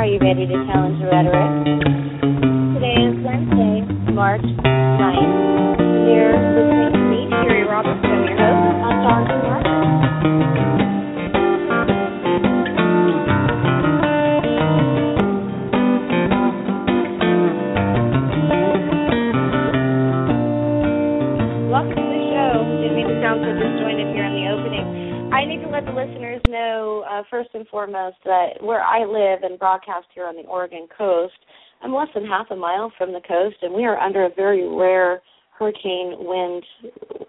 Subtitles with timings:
[0.00, 1.76] Are you ready to challenge rhetoric?
[2.72, 3.84] Today is Wednesday,
[4.14, 5.76] March 9th.
[6.08, 7.99] You're listening to me, Cheri Roberts.
[27.80, 31.34] Foremost, that where I live and broadcast here on the Oregon coast,
[31.82, 34.68] I'm less than half a mile from the coast, and we are under a very
[34.68, 35.22] rare
[35.58, 36.62] hurricane wind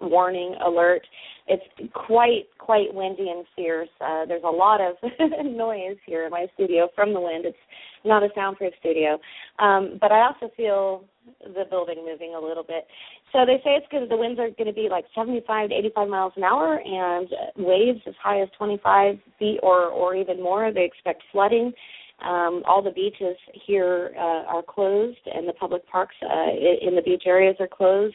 [0.02, 1.02] warning alert.
[1.48, 3.88] It's quite quite windy and fierce.
[4.00, 4.96] Uh, there's a lot of
[5.44, 7.46] noise here in my studio from the wind.
[7.46, 7.56] It's
[8.04, 9.18] not a soundproof studio,
[9.58, 11.04] um, but I also feel
[11.40, 12.86] the building moving a little bit.
[13.32, 16.08] So they say it's to, the winds are going to be like 75 to 85
[16.08, 20.72] miles an hour, and waves as high as 25 feet or or even more.
[20.72, 21.72] They expect flooding.
[22.24, 26.50] Um, all the beaches here uh, are closed, and the public parks uh,
[26.86, 28.14] in the beach areas are closed.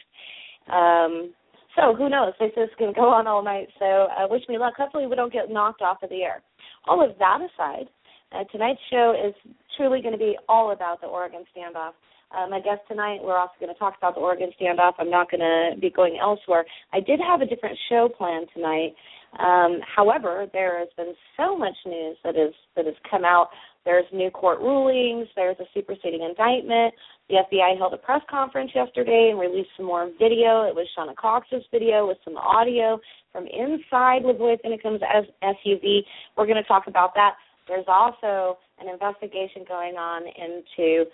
[0.72, 1.34] Um,
[1.76, 2.32] so who knows?
[2.40, 3.68] They say it's going to go on all night.
[3.78, 4.74] So uh, wish me luck.
[4.76, 6.42] Hopefully we don't get knocked off of the air.
[6.86, 7.88] All of that aside,
[8.32, 9.34] uh, tonight's show is
[9.76, 11.92] truly going to be all about the Oregon standoff.
[12.36, 14.92] Um, my guest tonight, we're also going to talk about the Oregon standoff.
[14.98, 16.64] I'm not going to be going elsewhere.
[16.92, 18.94] I did have a different show planned tonight.
[19.38, 23.48] Um, however, there has been so much news that is that has come out.
[23.84, 25.28] There's new court rulings.
[25.36, 26.94] There's a superseding indictment.
[27.28, 30.64] The FBI held a press conference yesterday and released some more video.
[30.64, 32.98] It was Shauna Cox's video with some audio
[33.32, 35.02] from inside LaVoy Finicum's
[35.42, 36.00] SUV.
[36.36, 37.34] We're going to talk about that.
[37.68, 41.04] There's also an investigation going on into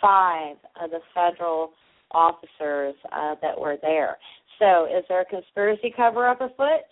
[0.00, 1.72] five of the federal
[2.10, 4.18] officers uh, that were there.
[4.58, 6.82] So, is there a conspiracy cover up afoot?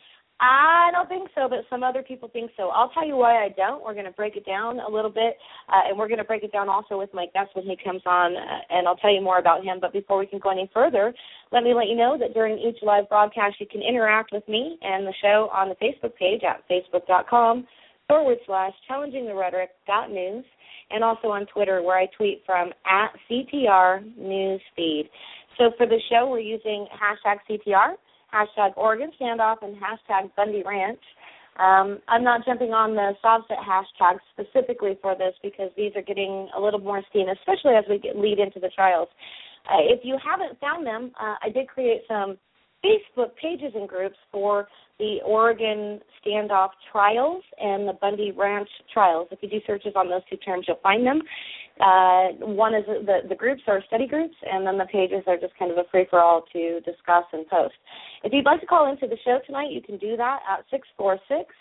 [0.41, 2.69] I don't think so, but some other people think so.
[2.69, 3.85] I'll tell you why I don't.
[3.85, 5.37] We're going to break it down a little bit,
[5.69, 8.01] uh, and we're going to break it down also with my guest when he comes
[8.07, 9.79] on, uh, and I'll tell you more about him.
[9.81, 11.13] But before we can go any further,
[11.53, 14.79] let me let you know that during each live broadcast, you can interact with me
[14.81, 17.67] and the show on the Facebook page at facebook.com
[18.11, 20.45] forward slash challenging the rhetoric dot news,
[20.91, 25.09] and also on Twitter where I tweet from at CTR Newsfeed.
[25.57, 27.95] So for the show, we're using hashtag CTR
[28.33, 31.01] hashtag Oregon Standoff, and hashtag Bundy Ranch.
[31.59, 36.49] Um, I'm not jumping on the SovCit hashtags specifically for this because these are getting
[36.57, 39.09] a little more steam, especially as we get, lead into the trials.
[39.69, 42.39] Uh, if you haven't found them, uh, I did create some
[42.85, 44.69] Facebook pages and groups for
[44.99, 49.29] the Oregon standoff trials and the Bundy Ranch trials.
[49.31, 51.23] If you do searches on those two terms, you'll find them.
[51.81, 55.57] Uh, one is the the groups are study groups, and then the pages are just
[55.59, 57.75] kind of a free for all to discuss and post.
[58.23, 60.87] If you'd like to call into the show tonight, you can do that at six
[60.99, 61.55] four six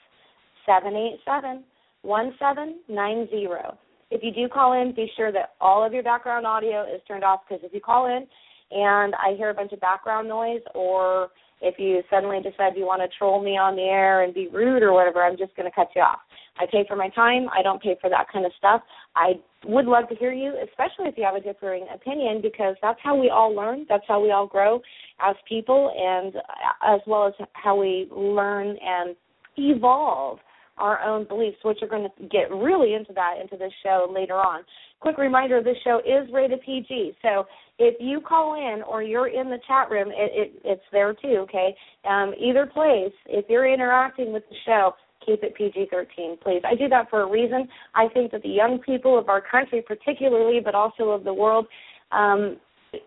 [0.65, 1.63] seven eight seven
[2.01, 3.77] one seven nine zero.
[4.11, 7.23] If you do call in, be sure that all of your background audio is turned
[7.23, 8.25] off because if you call in
[8.71, 11.29] and I hear a bunch of background noise or
[11.61, 14.81] if you suddenly decide you want to troll me on the air and be rude
[14.81, 16.19] or whatever, I'm just going to cut you off.
[16.57, 17.47] I pay for my time.
[17.57, 18.81] I don't pay for that kind of stuff.
[19.15, 19.33] I
[19.65, 23.15] would love to hear you, especially if you have a differing opinion, because that's how
[23.15, 23.85] we all learn.
[23.89, 24.81] That's how we all grow
[25.21, 29.15] as people, and uh, as well as how we learn and
[29.57, 30.39] evolve
[30.79, 34.35] our own beliefs, which we're going to get really into that into this show later
[34.35, 34.63] on.
[34.99, 37.45] Quick reminder: this show is rated PG, so
[37.77, 41.45] if you call in or you're in the chat room, it, it, it's there too.
[41.47, 41.75] Okay,
[42.09, 44.93] um, either place, if you're interacting with the show,
[45.25, 46.61] keep it PG-13, please.
[46.65, 47.67] I do that for a reason.
[47.95, 51.67] I think that the young people of our country, particularly, but also of the world,
[52.11, 52.57] um,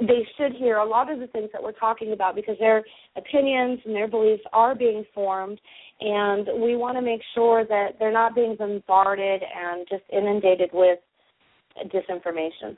[0.00, 2.84] they should hear a lot of the things that we're talking about because their
[3.16, 5.61] opinions and their beliefs are being formed,
[6.02, 10.98] and we want to make sure that they're not being bombarded and just inundated with
[11.86, 12.76] disinformation.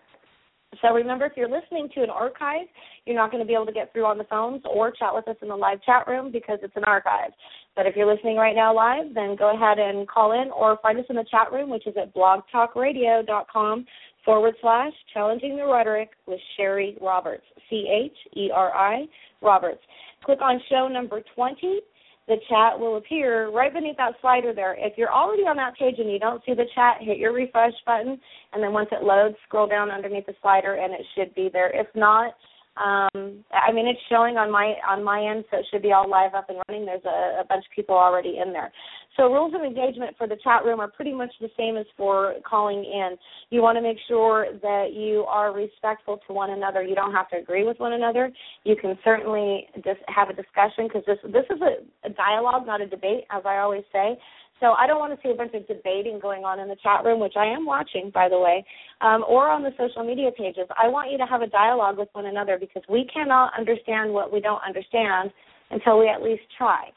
[0.82, 2.66] So remember, if you're listening to an archive,
[3.06, 5.26] you're not going to be able to get through on the phones or chat with
[5.28, 7.30] us in the live chat room because it's an archive.
[7.76, 10.98] But if you're listening right now live, then go ahead and call in or find
[10.98, 13.86] us in the chat room, which is at blogtalkradio.com
[14.24, 19.06] forward slash challenging the rhetoric with Cheri Roberts, C H E R I
[19.42, 19.80] Roberts.
[20.24, 21.80] Click on show number 20
[22.26, 24.74] the chat will appear right beneath that slider there.
[24.78, 27.74] If you're already on that page and you don't see the chat, hit your refresh
[27.84, 28.18] button,
[28.52, 31.70] and then once it loads, scroll down underneath the slider, and it should be there.
[31.78, 32.34] If not,
[32.76, 36.10] um, I mean, it's showing on my on my end, so it should be all
[36.10, 36.84] live up and running.
[36.84, 38.72] There's a, a bunch of people already in there.
[39.16, 42.34] So rules of engagement for the chat room are pretty much the same as for
[42.44, 43.16] calling in.
[43.50, 46.82] You want to make sure that you are respectful to one another.
[46.82, 48.32] You don't have to agree with one another.
[48.64, 52.80] You can certainly just have a discussion because this this is a, a dialogue, not
[52.80, 54.18] a debate, as I always say.
[54.64, 57.04] So I don't want to see a bunch of debating going on in the chat
[57.04, 58.64] room, which I am watching, by the way,
[59.02, 60.64] um, or on the social media pages.
[60.82, 64.32] I want you to have a dialogue with one another because we cannot understand what
[64.32, 65.30] we don't understand
[65.70, 66.88] until we at least try.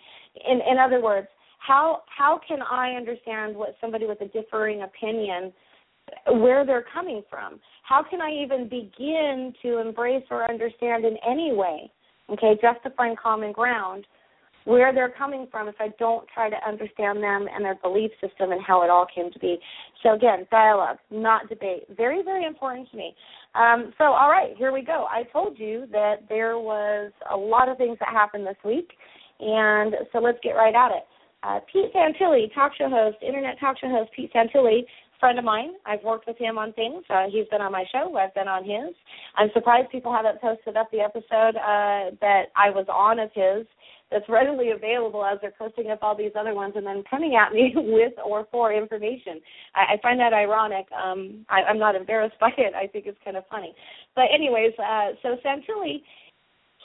[0.50, 1.28] In, in other words,
[1.60, 5.52] how how can I understand what somebody with a differing opinion
[6.40, 7.60] where they're coming from?
[7.84, 11.92] How can I even begin to embrace or understand in any way?
[12.30, 14.06] Okay, just to find common ground
[14.68, 18.52] where they're coming from if I don't try to understand them and their belief system
[18.52, 19.58] and how it all came to be.
[20.04, 21.84] So again, dialogue, not debate.
[21.96, 23.16] Very, very important to me.
[23.56, 25.08] Um, so all right, here we go.
[25.10, 28.90] I told you that there was a lot of things that happened this week,
[29.40, 31.04] and so let's get right at it.
[31.44, 34.82] Uh, Pete Santilli, talk show host, internet talk show host Pete Santilli,
[35.22, 35.76] friend of mine.
[35.86, 37.06] I've worked with him on things.
[37.10, 38.18] Uh, he's been on my show.
[38.18, 38.94] I've been on his.
[39.38, 43.66] I'm surprised people haven't posted up the episode uh, that I was on of his
[44.12, 47.54] that's readily available as they're posting up all these other ones and then coming at
[47.54, 49.42] me with or for information.
[49.76, 50.86] I, I find that ironic.
[50.92, 52.74] Um, I, I'm not embarrassed by it.
[52.74, 53.74] I think it's kind of funny.
[54.16, 56.02] But anyways, uh, so Santilli,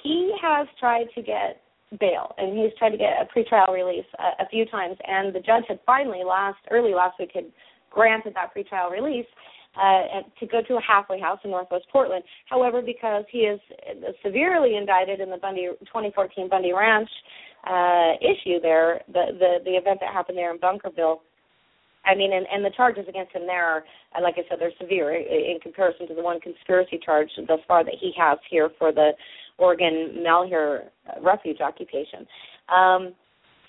[0.03, 1.63] he has tried to get
[2.01, 5.41] bail and he's tried to get a pretrial release a, a few times and the
[5.41, 7.45] judge had finally last early last week had
[7.91, 9.27] granted that pretrial release
[9.81, 12.25] uh, to go to a halfway house in Northwest Portland.
[12.47, 13.61] However, because he is
[14.23, 17.09] severely indicted in the Bundy 2014 Bundy Ranch
[17.65, 21.21] uh, issue there, the, the the event that happened there in Bunkerville.
[22.05, 23.85] I mean, and, and the charges against him there are,
[24.21, 27.95] like I said, they're severe in comparison to the one conspiracy charge thus far that
[28.01, 29.13] he has here for the
[29.59, 30.91] Oregon Malheur
[31.21, 32.27] refuge occupation.
[32.69, 33.15] Um,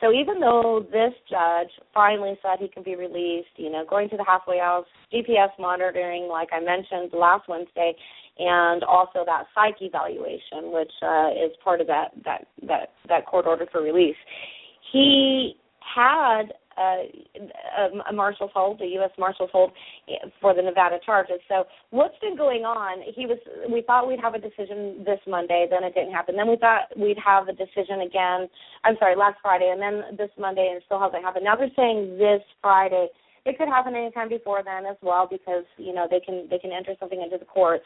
[0.03, 4.17] so even though this judge finally said he can be released, you know, going to
[4.17, 7.95] the halfway house, GPS monitoring, like I mentioned last Wednesday,
[8.37, 13.45] and also that psych evaluation, which uh, is part of that that that that court
[13.47, 14.17] order for release,
[14.91, 15.55] he
[15.95, 19.11] had uh, a marshal's hold, a U.S.
[19.17, 19.71] marshal's hold
[20.41, 21.39] for the Nevada charges.
[21.47, 23.01] So what's been going on?
[23.15, 23.37] He was.
[23.71, 26.35] We thought we'd have a decision this Monday, then it didn't happen.
[26.35, 28.49] Then we thought we'd have a decision again.
[28.83, 31.45] I'm sorry, last Friday, and then this Monday, and it still hasn't happened.
[31.45, 33.07] Now they're saying this Friday.
[33.45, 36.71] It could happen anytime before then as well because you know they can they can
[36.71, 37.83] enter something into the courts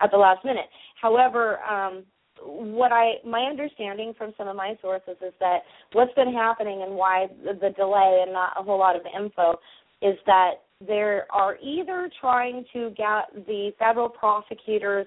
[0.00, 0.66] at the last minute.
[1.00, 2.04] However, um,
[2.44, 5.60] what I my understanding from some of my sources is that
[5.92, 9.58] what's been happening and why the, delay and not a whole lot of info
[10.02, 15.06] is that there are either trying to get the federal prosecutors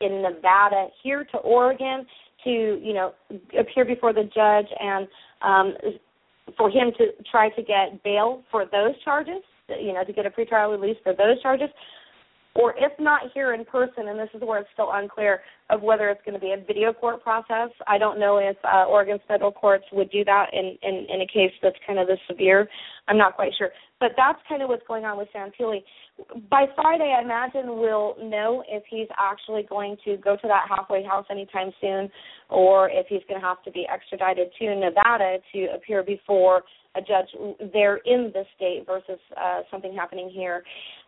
[0.00, 2.04] in Nevada here to Oregon
[2.44, 3.12] to you know
[3.58, 5.08] appear before the judge and
[5.42, 5.74] um,
[6.56, 10.30] for him to try to get bail for those charges, you know, to get a
[10.30, 11.68] pretrial release for those charges,
[12.54, 15.40] or if not here in person, and this is where it's still unclear
[15.70, 17.70] of whether it's going to be a video court process.
[17.86, 21.26] I don't know if uh, Oregon's federal courts would do that in, in, in a
[21.26, 22.68] case that's kind of this severe.
[23.08, 23.70] I'm not quite sure.
[24.00, 25.82] But that's kind of what's going on with Santilli.
[26.50, 31.02] By Friday, I imagine we'll know if he's actually going to go to that halfway
[31.04, 32.10] house anytime soon
[32.50, 36.62] or if he's going to have to be extradited to Nevada to appear before
[36.94, 37.28] a judge
[37.72, 40.62] there in the state versus uh, something happening here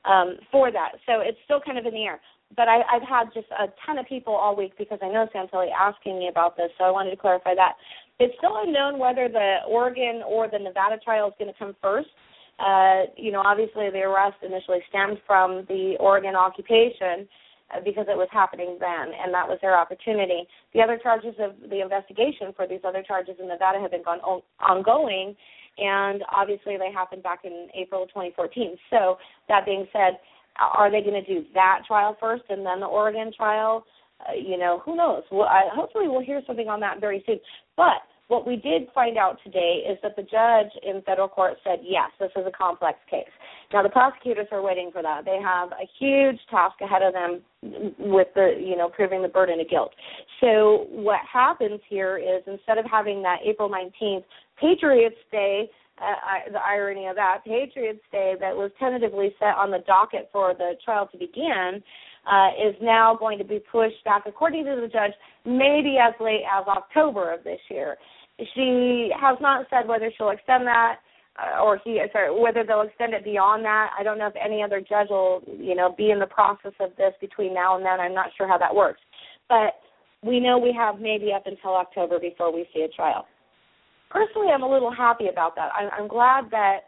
[0.04, 0.92] um, for that.
[1.06, 2.20] So it's still kind of in the air.
[2.56, 5.70] But I, I've had just a ton of people all week because I know Santilli
[5.72, 7.74] asking me about this, so I wanted to clarify that.
[8.20, 12.08] It's still unknown whether the Oregon or the Nevada trial is going to come first.
[12.60, 17.26] Uh, you know, obviously the arrest initially stemmed from the Oregon occupation
[17.74, 20.46] uh, because it was happening then, and that was their opportunity.
[20.74, 24.42] The other charges of the investigation for these other charges in Nevada have been on,
[24.60, 25.34] ongoing,
[25.78, 28.76] and obviously they happened back in April of 2014.
[28.90, 30.18] So that being said,
[30.58, 33.84] are they going to do that trial first and then the Oregon trial?
[34.20, 35.22] Uh, you know, who knows?
[35.32, 37.40] Well, I, hopefully we'll hear something on that very soon.
[37.76, 41.80] But what we did find out today is that the judge in federal court said,
[41.82, 43.28] yes, this is a complex case.
[43.72, 45.24] Now the prosecutors are waiting for that.
[45.24, 47.42] They have a huge task ahead of them
[47.98, 49.92] with the, you know, proving the burden of guilt.
[50.40, 54.24] So what happens here is instead of having that April 19th
[54.60, 55.68] Patriots Day,
[56.00, 60.28] uh, I, the irony of that, Patriots Day that was tentatively set on the docket
[60.32, 61.82] for the trial to begin,
[62.30, 65.12] uh, is now going to be pushed back, according to the judge,
[65.44, 67.96] maybe as late as October of this year.
[68.54, 70.96] She has not said whether she'll extend that
[71.38, 73.90] uh, or he sorry whether they'll extend it beyond that.
[73.98, 76.90] I don't know if any other judge will you know be in the process of
[76.96, 78.00] this between now and then.
[78.00, 79.00] I'm not sure how that works,
[79.48, 79.74] but
[80.22, 83.26] we know we have maybe up until October before we see a trial
[84.14, 85.70] personally, I'm a little happy about that.
[85.74, 86.78] I'm, I'm glad that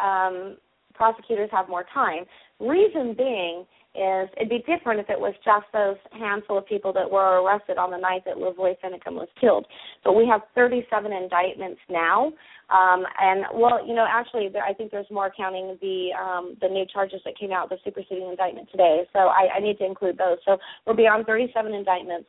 [0.00, 0.58] um,
[0.92, 2.24] prosecutors have more time.
[2.60, 7.08] Reason being is it'd be different if it was just those handful of people that
[7.08, 9.66] were arrested on the night that LaVoy Finicum was killed.
[10.02, 12.32] But we have 37 indictments now,
[12.70, 16.68] um, and well, you know, actually, there, I think there's more counting the um, the
[16.68, 19.06] new charges that came out, the superseding indictment today.
[19.12, 20.38] So I, I need to include those.
[20.44, 22.26] So we're beyond 37 indictments.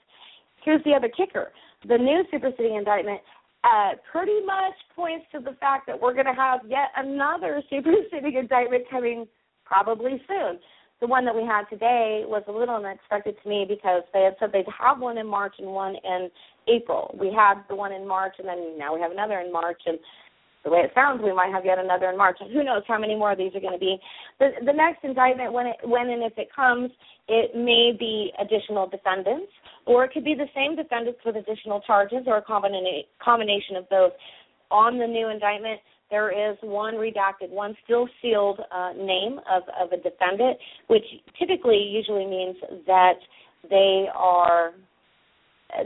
[0.63, 1.51] Here's the other kicker:
[1.87, 3.21] the new superseding indictment
[3.63, 8.35] uh, pretty much points to the fact that we're going to have yet another superseding
[8.35, 9.25] indictment coming
[9.65, 10.59] probably soon
[11.01, 14.35] the one that we had today was a little unexpected to me because they had
[14.39, 16.29] said they'd have one in March and one in
[16.67, 17.15] April.
[17.19, 19.99] We had the one in March, and then now we have another in March, and
[20.63, 22.37] the way it sounds, we might have yet another in March.
[22.39, 23.97] And who knows how many more of these are going to be?
[24.39, 26.89] The the next indictment, when it when and if it comes,
[27.27, 29.51] it may be additional defendants,
[29.85, 33.87] or it could be the same defendants with additional charges, or a combina- combination of
[33.89, 34.13] both.
[34.71, 35.79] On the new indictment,
[36.11, 40.57] there is one redacted, one still sealed uh, name of, of a defendant,
[40.87, 41.05] which
[41.39, 43.15] typically usually means that
[43.69, 44.73] they are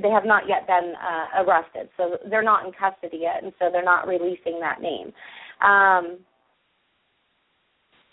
[0.04, 3.70] they have not yet been uh, arrested, so they're not in custody yet, and so
[3.72, 5.12] they're not releasing that name.
[5.62, 6.20] Um,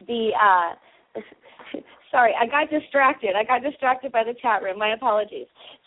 [0.06, 1.20] the uh,
[2.10, 3.34] sorry, I got distracted.
[3.36, 4.78] I got distracted by the chat room.
[4.78, 5.46] My apologies.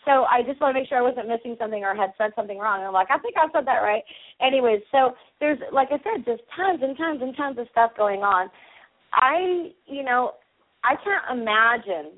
[0.09, 2.57] So I just want to make sure I wasn't missing something or had said something
[2.57, 2.79] wrong.
[2.79, 4.01] And I'm like, I think I said that right.
[4.41, 8.21] Anyways, so there's like I said, just tons and tons and tons of stuff going
[8.21, 8.49] on.
[9.13, 10.33] I, you know,
[10.83, 12.17] I can't imagine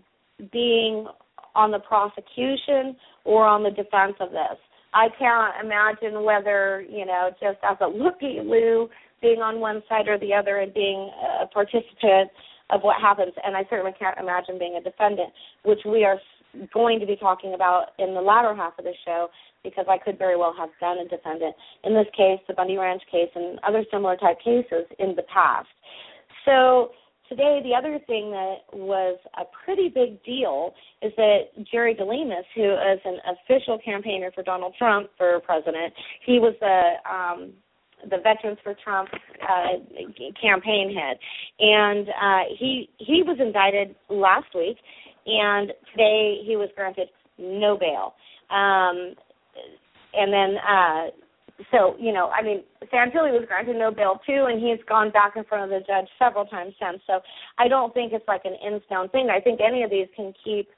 [0.54, 1.06] being
[1.54, 2.96] on the prosecution
[3.26, 4.56] or on the defense of this.
[4.94, 8.88] I can't imagine whether, you know, just as a looky loo
[9.22, 12.32] being on one side or the other and being a participant
[12.70, 13.34] of what happens.
[13.44, 15.34] And I certainly can't imagine being a defendant,
[15.64, 16.18] which we are
[16.74, 19.30] going to be talking about in the latter half of the show
[19.64, 23.02] because I could very well have done a defendant in this case, the Bundy Ranch
[23.12, 25.68] case, and other similar type cases in the past.
[26.46, 26.92] So
[27.30, 32.74] today, the other thing that was a pretty big deal is that Jerry DeLemus, who
[32.74, 35.94] is an official campaigner for Donald Trump for president,
[36.26, 37.54] he was the um,
[38.10, 39.10] the Veterans for Trump
[39.44, 39.78] uh,
[40.42, 41.18] campaign head,
[41.60, 44.78] and uh, he he was indicted last week,
[45.26, 48.14] and today he was granted no bail.
[48.50, 49.16] Um,
[50.14, 51.08] and then uh,
[51.70, 55.34] so you know, I mean, Santilli was granted no bail too, and he's gone back
[55.36, 57.02] in front of the judge several times since.
[57.06, 57.20] So
[57.58, 59.30] I don't think it's like an in stone thing.
[59.30, 60.70] I think any of these can keep,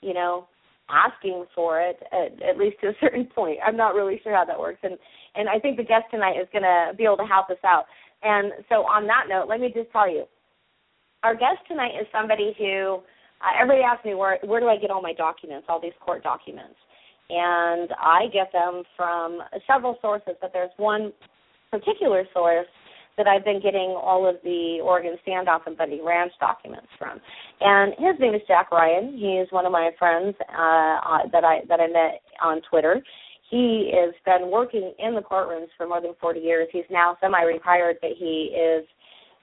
[0.00, 0.48] you know,
[0.88, 3.58] asking for it at, at least to a certain point.
[3.64, 4.96] I'm not really sure how that works, and
[5.34, 7.84] and I think the guest tonight is going to be able to help us out.
[8.22, 10.24] And so on that note, let me just tell you,
[11.22, 13.00] our guest tonight is somebody who
[13.40, 16.22] uh, everybody asks me where where do I get all my documents, all these court
[16.22, 16.76] documents,
[17.28, 21.12] and I get them from several sources, but there's one
[21.70, 22.66] particular source
[23.16, 27.20] that I've been getting all of the Oregon standoff and Bundy Ranch documents from.
[27.60, 29.12] And his name is Jack Ryan.
[29.12, 33.02] He's one of my friends uh, that I that I met on Twitter.
[33.50, 36.68] He has been working in the courtrooms for more than 40 years.
[36.72, 38.86] He's now semi-retired, but he is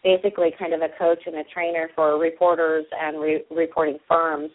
[0.08, 4.50] basically kind of a coach and a trainer for reporters and re- reporting firms.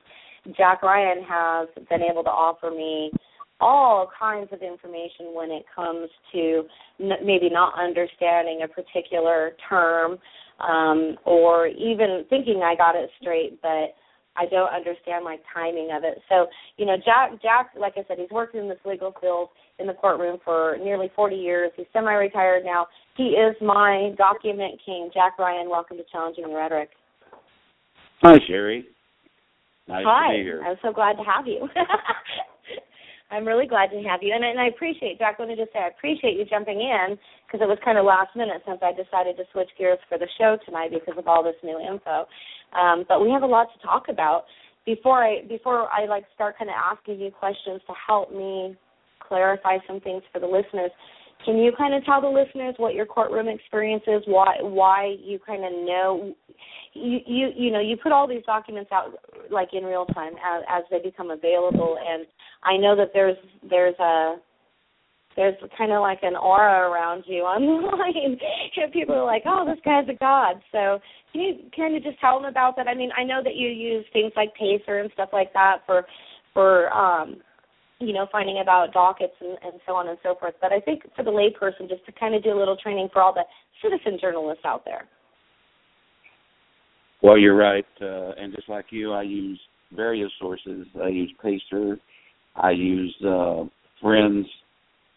[0.57, 3.13] Jack Ryan has been able to offer me
[3.61, 6.65] all kinds of information when it comes to
[7.01, 10.19] n- maybe not understanding a particular term
[10.61, 13.95] um, or even thinking I got it straight, but
[14.37, 16.21] I don't understand like timing of it.
[16.29, 16.47] So,
[16.77, 19.49] you know, Jack, Jack, like I said, he's worked in this legal field
[19.79, 21.71] in the courtroom for nearly 40 years.
[21.77, 22.87] He's semi-retired now.
[23.17, 25.11] He is my document king.
[25.13, 26.91] Jack Ryan, welcome to Challenging Rhetoric.
[28.23, 28.85] Hi, Cheri.
[29.89, 30.33] Nice Hi.
[30.33, 30.63] to be here.
[30.65, 31.69] I'm so glad to have you.
[33.31, 35.37] I'm really glad to have you, and, and I appreciate Jack.
[35.39, 37.17] Let me just say, I appreciate you jumping in
[37.53, 40.29] because it was kind of last minute since I decided to switch gears for the
[40.39, 42.25] show tonight because of all this new info.
[42.73, 44.45] Um, but we have a lot to talk about.
[44.87, 48.75] Before I before I like start kind of asking you questions to help me
[49.21, 50.91] clarify some things for the listeners,
[51.45, 54.23] can you kind of tell the listeners what your courtroom experience is?
[54.27, 56.35] Why why you kind of know
[56.95, 59.13] you you you know you put all these documents out
[59.51, 62.27] like in real time as, as they become available, and
[62.65, 63.37] I know that there's
[63.69, 64.37] there's a
[65.37, 69.81] there's kind of like an aura around you online, and people are like, "Oh, this
[69.85, 71.01] guy's a god." So,
[71.33, 72.89] can you kind of just tell them about that?
[72.89, 76.05] I mean, I know that you use things like Pacer and stuff like that for
[76.55, 77.37] for um
[77.99, 80.55] you know finding about dockets and, and so on and so forth.
[80.61, 83.23] But I think for the layperson, just to kind of do a little training for
[83.23, 83.45] all the
[83.83, 85.09] citizen journalists out there.
[87.23, 89.61] Well, you're right, uh, and just like you, I use
[89.95, 90.87] various sources.
[91.03, 91.99] I use Pacer.
[92.57, 93.65] I use uh,
[94.01, 94.47] friends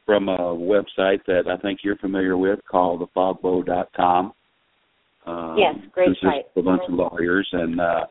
[0.06, 4.34] from a website that I think you're familiar with called thefogbow.com.
[5.26, 6.46] Uh, yes, great site.
[6.56, 8.06] a bunch of lawyers and uh,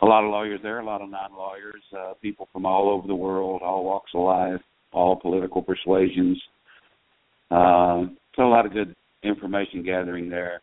[0.00, 3.14] a lot of lawyers there, a lot of non-lawyers, uh, people from all over the
[3.14, 4.60] world, all walks of life,
[4.92, 6.40] all political persuasions.
[7.50, 8.04] Uh,
[8.36, 10.62] so a lot of good information gathering there.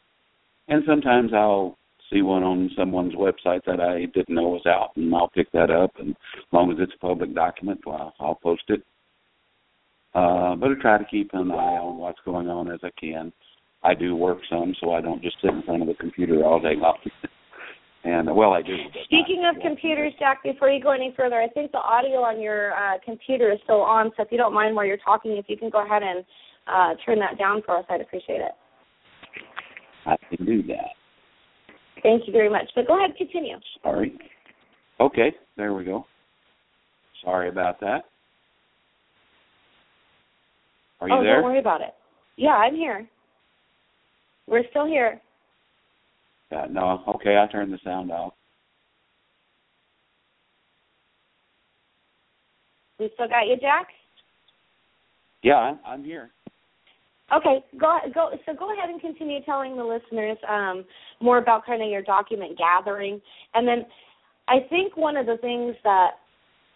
[0.68, 1.78] And sometimes I'll
[2.12, 5.70] see one on someone's website that I didn't know was out, and I'll pick that
[5.70, 5.92] up.
[6.00, 8.82] And as long as it's a public document, well, I'll post it.
[10.16, 13.34] Uh, but I try to keep an eye on what's going on as I can.
[13.84, 16.60] I do work some, so I don't just sit in front of the computer all
[16.60, 16.98] day long.
[18.06, 18.78] and well, I do.
[19.04, 22.74] Speaking of computers, Jack, before you go any further, I think the audio on your
[22.74, 24.10] uh, computer is still on.
[24.16, 26.24] So if you don't mind while you're talking, if you can go ahead and
[26.66, 28.54] uh, turn that down for us, I'd appreciate it.
[30.06, 30.96] I can do that.
[32.04, 32.70] Thank you very much.
[32.74, 33.58] But go ahead, continue.
[33.84, 34.18] Sorry.
[35.02, 36.06] Okay, there we go.
[37.24, 38.06] Sorry about that.
[41.06, 41.36] Are you oh, there?
[41.36, 41.94] don't worry about it.
[42.36, 43.08] Yeah, I'm here.
[44.48, 45.22] We're still here.
[46.52, 48.34] Yeah, no, okay, I turned the sound off.
[53.00, 53.88] We still got you, Jack?
[55.44, 56.32] Yeah, I'm, I'm here.
[57.36, 58.30] Okay, go go.
[58.46, 60.86] So go ahead and continue telling the listeners um,
[61.22, 63.20] more about kind of your document gathering,
[63.54, 63.86] and then
[64.48, 66.12] I think one of the things that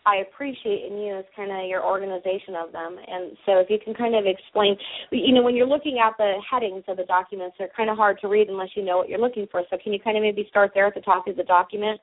[0.06, 2.98] I appreciate in you is kind of your organization of them.
[3.06, 4.78] And so if you can kind of explain,
[5.12, 8.20] you know, when you're looking at the headings of the documents, they're kind of hard
[8.22, 9.64] to read unless you know what you're looking for.
[9.70, 12.00] So can you kind of maybe start there at the top of the document?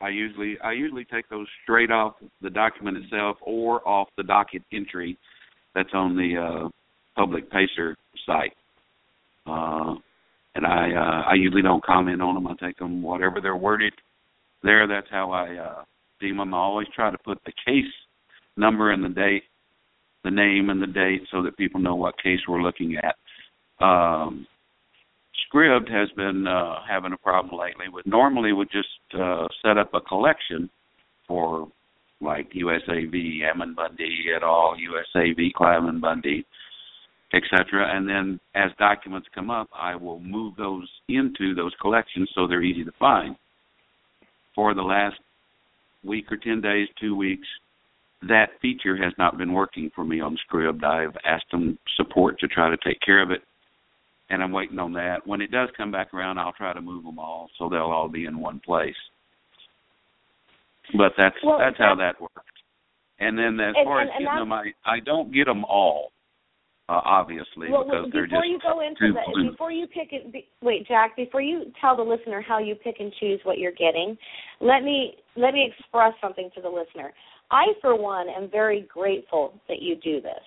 [0.00, 4.62] I usually I usually take those straight off the document itself or off the docket
[4.72, 5.16] entry
[5.74, 6.68] that's on the uh,
[7.14, 8.52] public pacer site.
[9.46, 9.94] Uh,
[10.54, 12.46] and I uh, I usually don't comment on them.
[12.48, 13.92] I take them whatever they're worded
[14.62, 14.88] there.
[14.88, 15.82] That's how I
[16.30, 16.54] them.
[16.54, 17.92] I always try to put the case
[18.56, 19.44] number and the date,
[20.24, 23.16] the name and the date, so that people know what case we're looking at.
[23.84, 24.46] Um,
[25.52, 29.92] Scribd has been uh, having a problem lately with normally would just uh, set up
[29.94, 30.70] a collection
[31.26, 31.68] for
[32.20, 36.46] like USAV, Ammon Bundy et al., USAV, Cliven Bundy,
[37.32, 37.96] et etc.
[37.96, 42.62] And then as documents come up, I will move those into those collections so they're
[42.62, 43.36] easy to find.
[44.54, 45.16] For the last
[46.04, 47.46] week or 10 days, two weeks,
[48.28, 50.84] that feature has not been working for me on Scribd.
[50.84, 53.42] I've asked them support to try to take care of it,
[54.30, 55.26] and I'm waiting on that.
[55.26, 58.08] When it does come back around, I'll try to move them all so they'll all
[58.08, 58.94] be in one place.
[60.96, 62.34] But that's well, that's how that works.
[63.18, 65.64] And then as and, far and, as and getting them, I I don't get them
[65.64, 66.10] all,
[66.92, 69.50] uh, obviously, well, because they're before just you go into blue.
[69.50, 71.16] before you pick it, be, wait, Jack.
[71.16, 74.16] Before you tell the listener how you pick and choose what you're getting,
[74.60, 77.14] let me let me express something to the listener.
[77.50, 80.44] I, for one, am very grateful that you do this.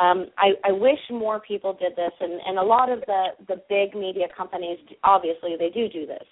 [0.00, 3.56] Um, I, I wish more people did this, and, and a lot of the the
[3.68, 6.24] big media companies, obviously, they do do this.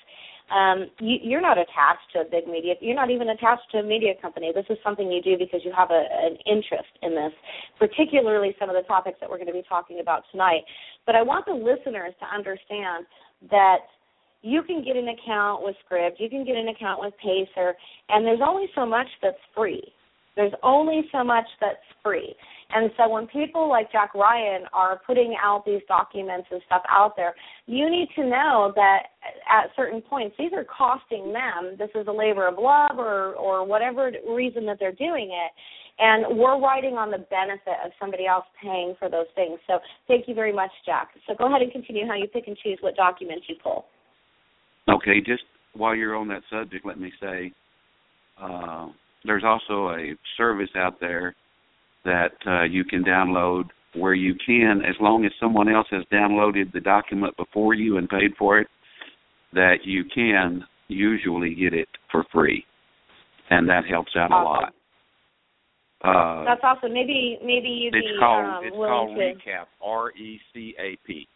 [0.51, 2.75] Um, you, you're not attached to a big media.
[2.81, 4.53] You're not even attached to a media company.
[4.55, 7.33] This is something you do because you have a, an interest in this,
[7.79, 10.63] particularly some of the topics that we're going to be talking about tonight.
[11.07, 13.07] But I want the listeners to understand
[13.51, 13.79] that
[14.43, 17.75] you can get an account with Scribd, you can get an account with Pacer,
[18.09, 19.83] and there's only so much that's free.
[20.41, 22.35] There's only so much that's free.
[22.71, 27.15] And so when people like Jack Ryan are putting out these documents and stuff out
[27.15, 27.35] there,
[27.67, 29.01] you need to know that
[29.47, 31.77] at certain points these are costing them.
[31.79, 35.53] This is a labor of love or or whatever reason that they're doing it.
[35.99, 39.59] And we're writing on the benefit of somebody else paying for those things.
[39.67, 41.09] So thank you very much, Jack.
[41.29, 43.85] So go ahead and continue how you pick and choose what documents you pull.
[44.89, 45.43] Okay, just
[45.75, 47.53] while you're on that subject, let me say
[48.41, 48.89] uh,
[49.25, 51.35] there's also a service out there
[52.05, 56.73] that uh, you can download where you can, as long as someone else has downloaded
[56.73, 58.69] the document before you and paid for it,
[59.53, 62.65] that you can usually get it for free,
[63.51, 64.47] and that helps out awesome.
[64.47, 64.75] a lot.
[66.03, 66.95] Uh, That's awesome.
[66.95, 69.51] Maybe maybe you'd it's be called um, it's willing called to.
[69.51, 71.29] Recap R E C A P.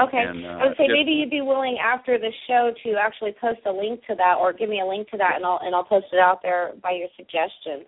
[0.00, 0.24] Okay.
[0.26, 3.60] And, uh, I would say maybe you'd be willing after the show to actually post
[3.66, 5.84] a link to that, or give me a link to that, and I'll and I'll
[5.84, 7.84] post it out there by your suggestion,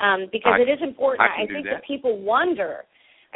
[0.00, 1.22] um, because I- it is important.
[1.30, 1.84] I do think that.
[1.84, 2.84] people wonder.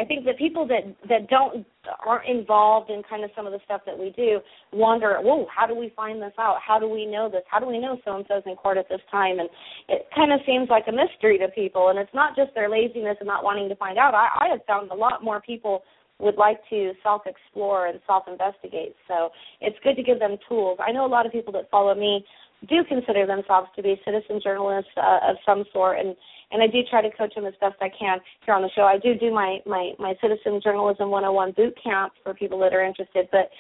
[0.01, 1.65] I think that people that that don't
[2.07, 4.41] aren't involved in kind of some of the stuff that we do
[4.73, 6.61] wonder, whoa, how do we find this out?
[6.61, 7.43] How do we know this?
[7.51, 9.41] How do we know so and so's in court at this time?
[9.41, 9.49] And
[9.89, 11.89] it kind of seems like a mystery to people.
[11.89, 14.15] And it's not just their laziness and not wanting to find out.
[14.15, 15.83] I, I have found a lot more people
[16.19, 18.97] would like to self explore and self investigate.
[19.07, 20.79] So it's good to give them tools.
[20.85, 22.25] I know a lot of people that follow me
[22.69, 26.17] do consider themselves to be citizen journalists uh, of some sort and
[26.51, 28.83] and I do try to coach them as best I can here on the show.
[28.83, 32.85] I do do my my my citizen journalism 101 boot camp for people that are
[32.85, 33.51] interested, but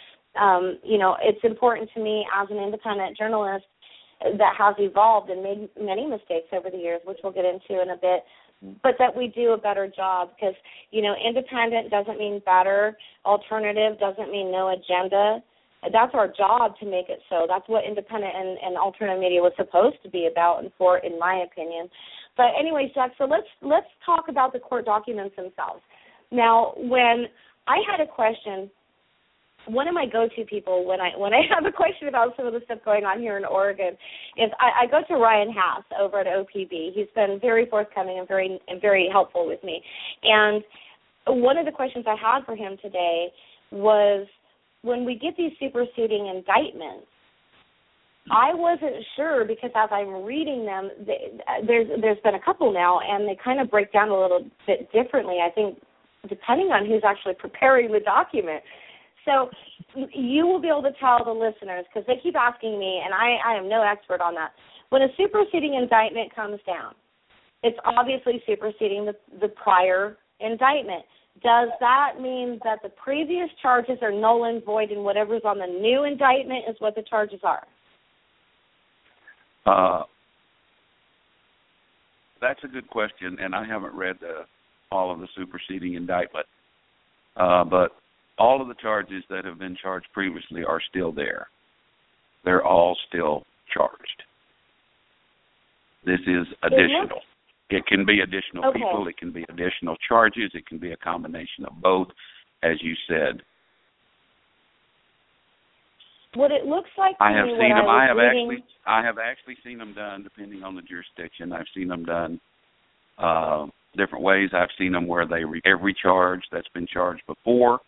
[0.40, 3.64] um, you know, it's important to me as an independent journalist
[4.20, 7.90] that has evolved and made many mistakes over the years, which we'll get into in
[7.90, 8.24] a bit,
[8.82, 10.54] but that we do a better job because,
[10.90, 15.42] you know, independent doesn't mean better, alternative doesn't mean no agenda.
[15.92, 17.46] That's our job to make it so.
[17.48, 21.18] That's what independent and, and alternative media was supposed to be about and for, in
[21.18, 21.88] my opinion.
[22.36, 25.82] But anyway, Jack, so let's let's talk about the court documents themselves.
[26.32, 27.26] Now, when
[27.68, 28.70] I had a question
[29.68, 32.52] one of my go-to people when I when I have a question about some of
[32.52, 33.96] the stuff going on here in Oregon
[34.36, 36.94] is I, I go to Ryan Haas over at OPB.
[36.94, 39.82] He's been very forthcoming and very and very helpful with me.
[40.22, 40.62] And
[41.26, 43.28] one of the questions I had for him today
[43.70, 44.26] was
[44.82, 47.06] when we get these superseding indictments.
[48.30, 53.00] I wasn't sure because as I'm reading them, they, there's there's been a couple now,
[53.00, 55.38] and they kind of break down a little bit differently.
[55.42, 55.78] I think
[56.28, 58.62] depending on who's actually preparing the document.
[59.28, 59.50] So
[60.14, 63.36] you will be able to tell the listeners because they keep asking me, and I,
[63.46, 64.52] I am no expert on that.
[64.88, 66.94] When a superseding indictment comes down,
[67.62, 71.04] it's obviously superseding the, the prior indictment.
[71.42, 75.66] Does that mean that the previous charges are null and void, and whatever's on the
[75.66, 77.66] new indictment is what the charges are?
[79.66, 80.04] Uh,
[82.40, 84.46] that's a good question, and I haven't read the,
[84.90, 86.46] all of the superseding indictment.
[87.36, 87.92] Uh, but
[88.38, 91.48] all of the charges that have been charged previously are still there.
[92.44, 94.22] They're all still charged.
[96.04, 97.20] This is additional.
[97.70, 98.78] It can be additional okay.
[98.78, 102.08] people, it can be additional charges, it can be a combination of both,
[102.62, 103.42] as you said.
[106.34, 107.88] What it looks like I have seen them.
[107.88, 108.48] I, I have reading...
[108.50, 111.52] actually I have actually seen them done depending on the jurisdiction.
[111.52, 112.40] I've seen them done
[113.18, 114.50] uh, different ways.
[114.54, 117.80] I've seen them where they re- every charge that's been charged before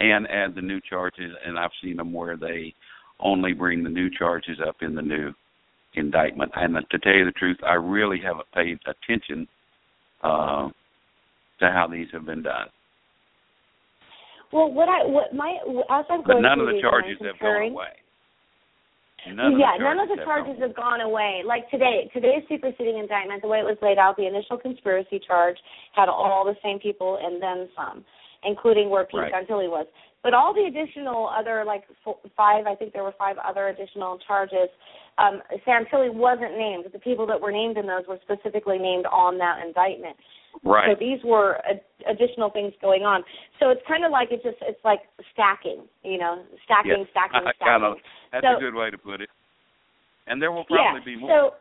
[0.00, 1.32] and add the new charges.
[1.46, 2.74] And I've seen them where they
[3.20, 5.32] only bring the new charges up in the new
[5.94, 6.50] indictment.
[6.54, 9.46] And to tell you the truth, I really haven't paid attention
[10.22, 10.68] uh,
[11.60, 12.66] to how these have been done.
[14.52, 15.58] Well, what I what my
[15.90, 17.94] as I'm but going none of the charges have gone away.
[19.28, 21.42] None yeah, none of the charges have gone away.
[21.46, 25.56] Like today, today's superseding indictment, the way it was laid out, the initial conspiracy charge
[25.94, 28.04] had all the same people and then some,
[28.44, 29.32] including where Pete right.
[29.32, 29.86] Santilli was.
[30.22, 34.18] But all the additional other like four, five, I think there were five other additional
[34.26, 34.68] charges.
[35.18, 36.84] Um, Santilli wasn't named.
[36.92, 40.16] The people that were named in those were specifically named on that indictment.
[40.62, 40.90] Right.
[40.92, 43.22] So these were ad- additional things going on.
[43.60, 45.00] So it's kind of like it's just it's like
[45.32, 47.96] stacking, you know, stacking, stacking, stacking.
[48.32, 49.30] That's so, a good way to put it.
[50.26, 51.30] And there will probably yeah, be more.
[51.30, 51.54] So,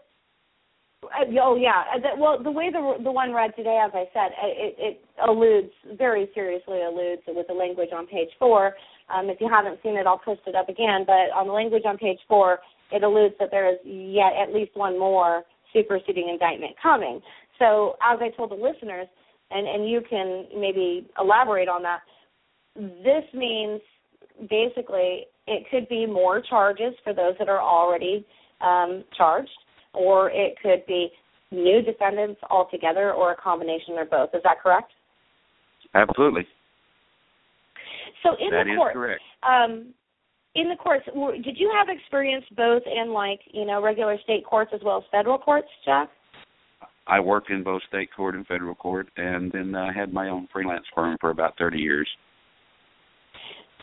[1.03, 1.83] oh yeah.
[1.95, 5.01] Uh, well, the way the the one read today, as I said, uh, it, it
[5.27, 8.75] alludes very seriously alludes with the language on page four.
[9.13, 11.03] Um, if you haven't seen it, I'll post it up again.
[11.05, 12.59] But on the language on page four,
[12.91, 17.21] it alludes that there is yet at least one more superseding indictment coming.
[17.57, 19.07] So, as I told the listeners,
[19.51, 22.01] and and you can maybe elaborate on that.
[22.75, 23.81] This means
[24.49, 28.25] basically it could be more charges for those that are already
[28.61, 29.49] um, charged
[29.93, 31.09] or it could be
[31.51, 34.29] new defendants altogether, or a combination or both.
[34.33, 34.91] Is that correct?
[35.95, 36.47] Absolutely.
[38.23, 39.21] So in that the court, correct.
[39.43, 39.93] Um,
[40.55, 41.05] in the courts,
[41.43, 45.03] did you have experience both in like you know regular state courts as well as
[45.11, 46.09] federal courts, Jack?
[47.07, 50.47] I worked in both state court and federal court, and then I had my own
[50.53, 52.07] freelance firm for about thirty years.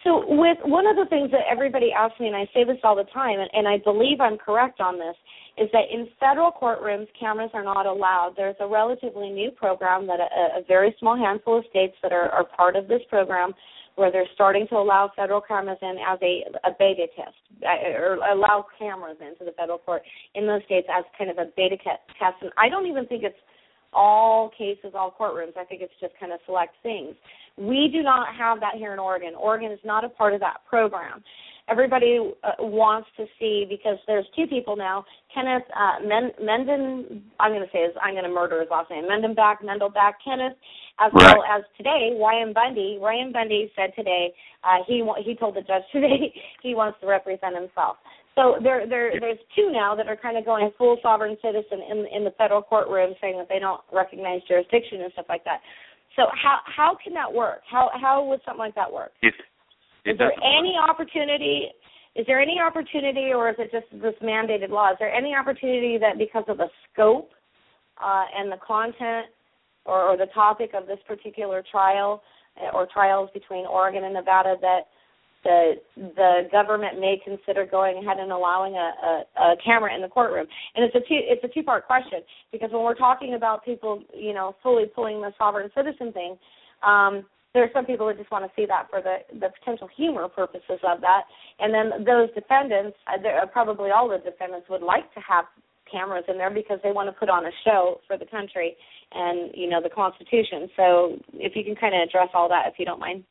[0.05, 2.95] So, with one of the things that everybody asks me, and I say this all
[2.95, 5.16] the time, and, and I believe I'm correct on this,
[5.59, 8.35] is that in federal courtrooms, cameras are not allowed.
[8.37, 12.29] There's a relatively new program that a, a very small handful of states that are,
[12.29, 13.53] are part of this program
[13.97, 18.16] where they're starting to allow federal cameras in as a, a beta test, uh, or
[18.31, 20.03] allow cameras into the federal court
[20.35, 22.37] in those states as kind of a beta test.
[22.42, 23.38] And I don't even think it's
[23.95, 25.57] all cases, all courtrooms.
[25.57, 27.14] I think it's just kind of select things.
[27.57, 29.33] We do not have that here in Oregon.
[29.35, 31.25] Oregon is not a part of that program.
[31.69, 35.05] Everybody uh, wants to see because there's two people now.
[35.35, 38.89] Kenneth uh, Men- Menden, I'm going to say his, I'm going to murder his last
[38.89, 39.05] name.
[39.05, 40.57] Menden back, Mendenbach, Mendelbach, Kenneth,
[41.01, 41.35] as right.
[41.35, 42.99] well as today Ryan Bundy.
[43.03, 47.55] Ryan Bundy said today uh, he he told the judge today he wants to represent
[47.55, 47.97] himself.
[48.37, 52.07] So there, there, there's two now that are kind of going full sovereign citizen in
[52.15, 55.61] in the federal courtroom, saying that they don't recognize jurisdiction and stuff like that.
[56.17, 57.61] So how how can that work?
[57.71, 59.13] How how would something like that work?
[59.23, 59.56] It, it
[60.07, 61.69] is there any opportunity?
[62.14, 64.90] Is there any opportunity, or is it just this mandated law?
[64.92, 67.31] Is there any opportunity that because of the scope
[68.03, 69.27] uh, and the content
[69.85, 72.23] or, or the topic of this particular trial
[72.57, 74.81] uh, or trials between Oregon and Nevada that
[75.45, 78.77] that the government may consider going ahead and allowing a,
[79.38, 80.47] a, a camera in the courtroom.
[80.75, 84.03] And it's a two it's a two part question because when we're talking about people,
[84.14, 86.37] you know, fully pulling the sovereign citizen thing,
[86.83, 87.25] um,
[87.57, 90.29] there are some people that just want to see that for the the potential humor
[90.29, 91.23] purposes of that,
[91.59, 95.47] and then those defendants, uh, probably all the defendants, would like to have
[95.90, 98.77] cameras in there because they want to put on a show for the country
[99.12, 100.69] and you know the Constitution.
[100.77, 103.25] So if you can kind of address all that, if you don't mind.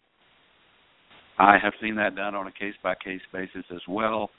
[1.38, 4.32] I have seen that done on a case by case basis as well.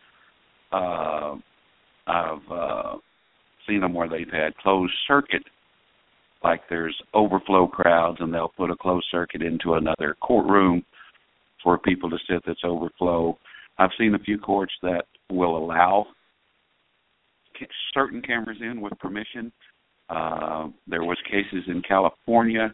[0.72, 1.36] Uh,
[2.08, 2.96] I've uh,
[3.68, 5.44] seen them where they've had closed circuit,
[6.42, 10.84] like there's overflow crowds, and they'll put a closed circuit into another courtroom
[11.62, 13.36] for people to sit that's overflow.
[13.78, 16.06] I've seen a few courts that will allow
[17.94, 19.50] certain cameras in with permission.
[20.08, 22.72] Uh, there was cases in California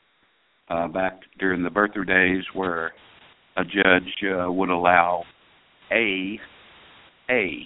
[0.69, 2.93] uh, back during the birther days where
[3.57, 5.25] a judge uh, would allow
[5.91, 6.39] a
[7.31, 7.61] a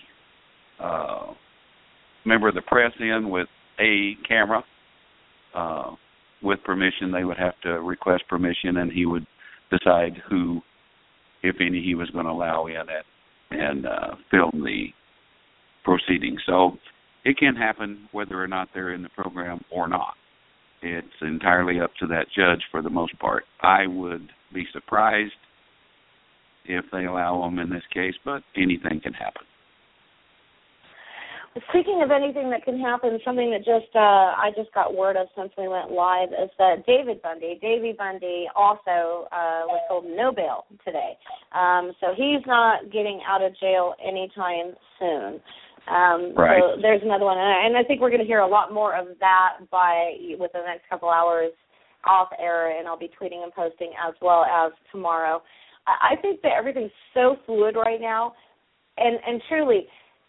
[0.78, 1.32] uh,
[2.24, 3.48] member of the press in with
[3.80, 4.62] a camera
[5.54, 5.92] uh,
[6.42, 7.12] with permission.
[7.12, 9.26] They would have to request permission, and he would
[9.70, 10.61] decide who,
[11.42, 13.04] if any, he was going to allow in it
[13.50, 14.87] and uh, film the
[15.85, 16.40] proceedings.
[16.46, 16.78] So
[17.24, 20.14] it can happen whether or not they're in the program or not.
[20.82, 23.44] It's entirely up to that judge for the most part.
[23.62, 25.32] I would be surprised
[26.66, 29.42] if they allow them in this case, but anything can happen.
[31.71, 35.29] Speaking of anything that can happen, something that just uh, I just got word of
[35.37, 40.33] since we went live is that David Bundy, Davy Bundy, also uh, was told no
[40.33, 41.16] bail today,
[41.55, 45.40] um, so he's not getting out of jail anytime soon.
[45.88, 46.61] Um, right.
[46.61, 49.07] So there's another one, and I think we're going to hear a lot more of
[49.21, 51.53] that by within the next couple hours
[52.05, 55.42] off air, and I'll be tweeting and posting as well as tomorrow.
[55.87, 58.35] I think that everything's so fluid right now,
[58.99, 59.87] and and truly,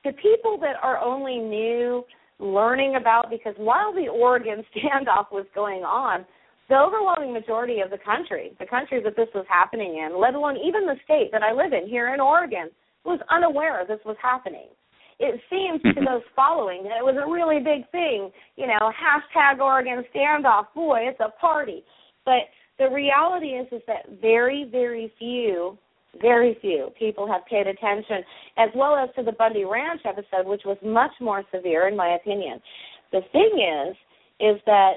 [0.08, 2.04] the people that are only new
[2.40, 6.26] learning about because while the Oregon standoff was going on,
[6.70, 10.58] the overwhelming majority of the country, the country that this was happening in, let alone
[10.58, 12.70] even the state that I live in here in Oregon,
[13.06, 14.68] was unaware this was happening.
[15.20, 16.06] It seems to mm-hmm.
[16.06, 21.08] those following that it was a really big thing, you know, hashtag Oregon standoff, boy,
[21.08, 21.84] it's a party.
[22.26, 25.78] But the reality is is that very very few
[26.22, 28.24] very few people have paid attention
[28.58, 32.16] as well as to the Bundy Ranch episode which was much more severe in my
[32.16, 32.60] opinion
[33.12, 33.52] the thing
[33.90, 33.96] is
[34.40, 34.94] is that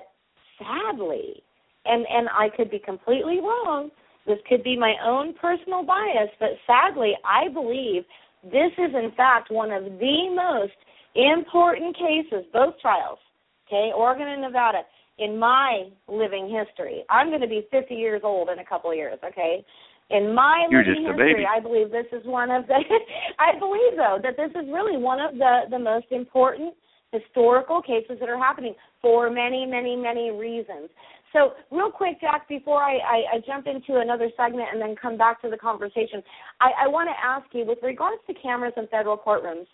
[0.59, 1.43] sadly
[1.85, 3.91] and and I could be completely wrong
[4.27, 8.05] this could be my own personal bias but sadly I believe
[8.45, 10.73] this is in fact one of the most
[11.15, 13.19] important cases both trials
[13.67, 14.83] okay Oregon and Nevada
[15.21, 17.05] in my living history.
[17.09, 19.65] I'm going to be 50 years old in a couple of years, okay?
[20.11, 22.75] In my You're living history, I believe this is one of the
[23.39, 26.75] I believe though that this is really one of the the most important
[27.13, 30.91] historical cases that are happening for many, many, many reasons.
[31.33, 35.17] So, real quick, Jack, before I, I, I jump into another segment and then come
[35.17, 36.23] back to the conversation,
[36.61, 39.67] I, I want to ask you with regards to cameras in federal courtrooms,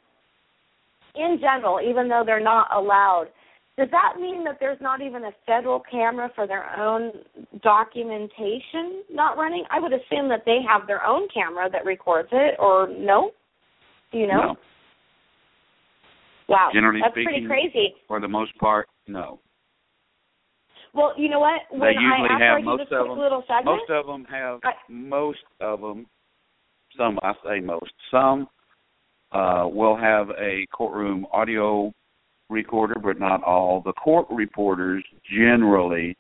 [1.15, 3.29] in general, even though they're not allowed,
[3.79, 7.13] does that mean that there's not even a federal camera for their own
[7.63, 9.65] documentation not running?
[9.71, 13.33] I would assume that they have their own camera that records it, or no?
[14.13, 14.41] Do you know?
[14.41, 14.57] No.
[16.49, 17.95] Wow, Generally that's speaking, pretty crazy.
[18.09, 19.41] For the most part, no.
[20.95, 21.61] Well, you know what?
[21.71, 23.43] When they usually I, have I most of them.
[23.47, 26.07] segment, Most of them have I, most of them.
[26.97, 27.93] Some I say most.
[28.11, 28.49] Some
[29.33, 31.93] uh, will have a courtroom audio
[32.49, 33.83] recorder, but not all.
[33.85, 36.17] The court reporters generally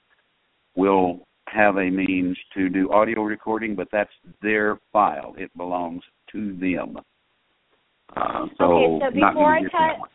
[0.75, 4.11] will have a means to do audio recording, but that's
[4.43, 5.35] their file.
[5.39, 6.99] It belongs to them.
[8.17, 10.09] Uh, so okay, so before I cut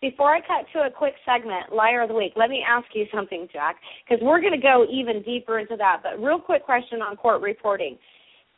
[0.00, 3.06] before I cut to a quick segment, liar of the week, let me ask you
[3.12, 3.76] something, Jack,
[4.08, 6.02] because we're going to go even deeper into that.
[6.04, 7.98] But real quick question on court reporting: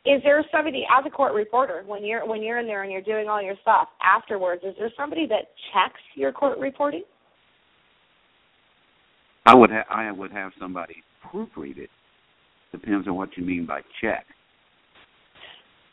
[0.03, 3.01] Is there somebody as a court reporter when you're when you're in there and you're
[3.01, 4.63] doing all your stuff afterwards?
[4.65, 7.03] Is there somebody that checks your court reporting?
[9.45, 11.89] I would ha- I would have somebody proofread it.
[12.71, 14.25] Depends on what you mean by check.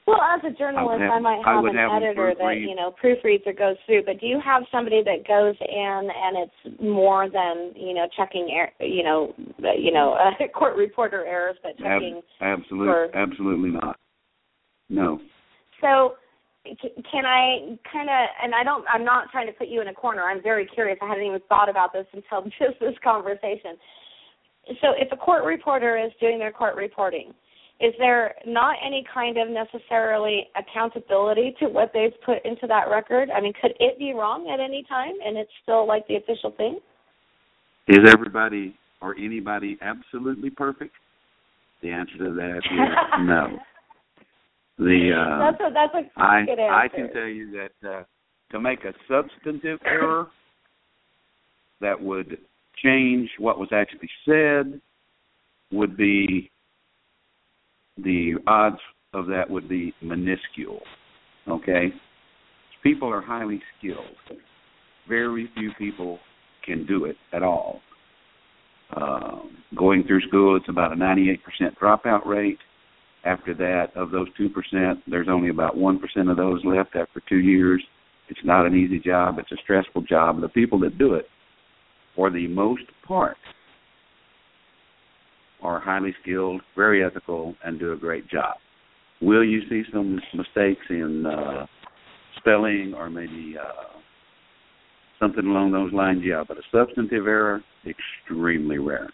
[0.09, 2.95] Well, as a journalist, have- I might have would an have editor that you know
[2.97, 4.05] proofreads or goes through.
[4.05, 8.49] But do you have somebody that goes in and it's more than you know checking,
[8.57, 9.35] er- you know,
[9.77, 12.23] you know, uh, court reporter errors, but checking?
[12.41, 13.99] Ab- absolutely, for- absolutely not.
[14.89, 15.21] No.
[15.83, 16.15] So,
[16.65, 18.29] c- can I kind of?
[18.43, 18.87] And I don't.
[18.89, 20.23] I'm not trying to put you in a corner.
[20.23, 20.99] I'm very curious.
[21.03, 23.77] I hadn't even thought about this until just this conversation.
[24.81, 27.35] So, if a court reporter is doing their court reporting,
[27.81, 33.31] is there not any kind of necessarily accountability to what they've put into that record?
[33.31, 36.51] I mean, could it be wrong at any time and it's still like the official
[36.57, 36.81] thing?
[37.87, 40.93] Is everybody or anybody absolutely perfect?
[41.83, 42.63] The answer to that is
[43.21, 43.59] no.
[44.79, 46.73] The uh, that's a that's a I good answer.
[46.73, 48.03] I can tell you that uh,
[48.51, 50.29] to make a substantive error
[51.81, 52.39] that would
[52.83, 54.81] change what was actually said
[55.73, 56.51] would be
[58.03, 58.79] the odds
[59.15, 60.81] of that would be minuscule.
[61.49, 61.93] Okay?
[62.83, 64.39] People are highly skilled.
[65.09, 66.19] Very few people
[66.65, 67.81] can do it at all.
[68.95, 69.41] Uh,
[69.77, 71.39] going through school, it's about a 98%
[71.81, 72.59] dropout rate.
[73.25, 75.99] After that, of those 2%, there's only about 1%
[76.31, 77.83] of those left after two years.
[78.29, 79.39] It's not an easy job.
[79.39, 80.41] It's a stressful job.
[80.41, 81.27] The people that do it,
[82.15, 83.37] for the most part,
[85.63, 88.57] are highly skilled, very ethical, and do a great job.
[89.21, 91.67] Will you see some mistakes in uh,
[92.37, 93.99] spelling or maybe uh,
[95.19, 96.23] something along those lines?
[96.25, 99.11] Yeah, but a substantive error, extremely rare.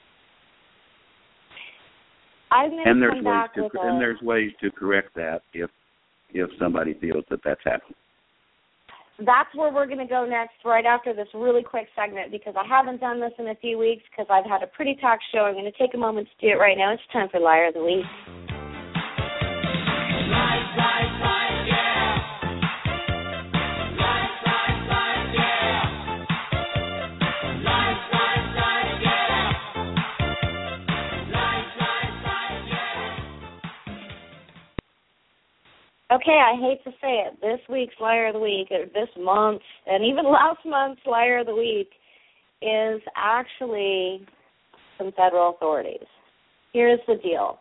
[2.51, 5.71] and there's ways to and there's ways to correct that if
[6.33, 7.97] if somebody feels that that's happening
[9.19, 12.67] that's where we're going to go next, right after this really quick segment, because I
[12.67, 15.41] haven't done this in a few weeks because I've had a pretty talk show.
[15.41, 16.93] I'm going to take a moment to do it right now.
[16.93, 18.44] It's time for Liar of the Week.
[36.15, 37.41] Okay, I hate to say it.
[37.41, 41.47] This week's Liar of the Week, or this month, and even last month's Liar of
[41.47, 41.89] the Week,
[42.63, 44.25] is actually
[44.97, 46.07] some federal authorities.
[46.73, 47.59] Here's the deal.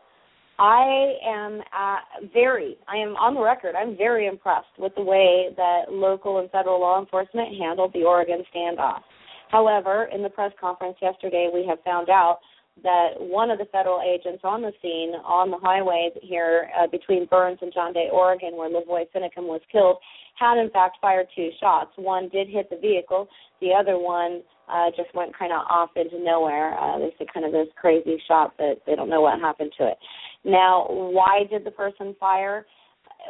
[0.60, 5.48] I am uh, very, I am on the record, I'm very impressed with the way
[5.58, 9.02] that local and federal law enforcement handled the Oregon standoff.
[9.50, 12.38] However, in the press conference yesterday, we have found out
[12.82, 17.28] that one of the federal agents on the scene on the highway here uh, between
[17.28, 19.98] Burns and John Day, Oregon, where LaVoy Finicum was killed,
[20.40, 21.92] had in fact fired two shots.
[21.98, 23.28] One did hit the vehicle.
[23.62, 26.78] The other one uh, just went kind of off into nowhere.
[26.78, 29.88] Uh, they say kind of this crazy shot, that they don't know what happened to
[29.88, 29.98] it.
[30.44, 32.66] Now, why did the person fire?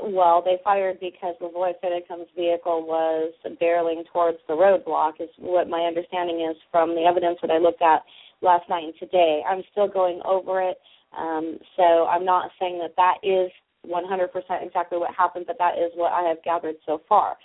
[0.01, 5.81] Well, they fired because LaVoy Finicum's vehicle was barreling towards the roadblock, is what my
[5.81, 8.01] understanding is from the evidence that I looked at
[8.43, 9.41] last night and today.
[9.49, 10.77] I'm still going over it,
[11.17, 13.49] um, so I'm not saying that that is
[13.87, 17.35] 100% exactly what happened, but that is what I have gathered so far.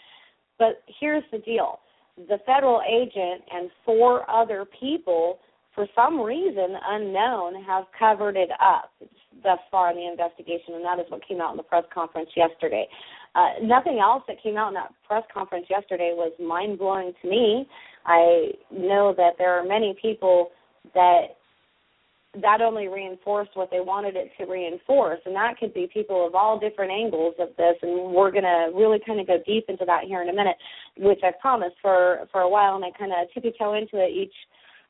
[0.58, 1.80] But here's the deal
[2.28, 5.38] the federal agent and four other people,
[5.74, 8.90] for some reason unknown, have covered it up
[9.42, 12.30] thus far in the investigation, and that is what came out in the press conference
[12.36, 12.88] yesterday.
[13.36, 17.28] Uh, nothing else that came out in that press conference yesterday was mind blowing to
[17.28, 17.68] me.
[18.04, 20.50] I know that there are many people
[20.94, 21.38] that
[22.34, 25.20] that only reinforced what they wanted it to reinforce.
[25.24, 27.74] And that could be people of all different angles of this.
[27.82, 30.56] And we're going to really kind of go deep into that here in a minute
[30.98, 32.76] which i promised for for a while.
[32.76, 34.34] And i kind of tippy toe into it each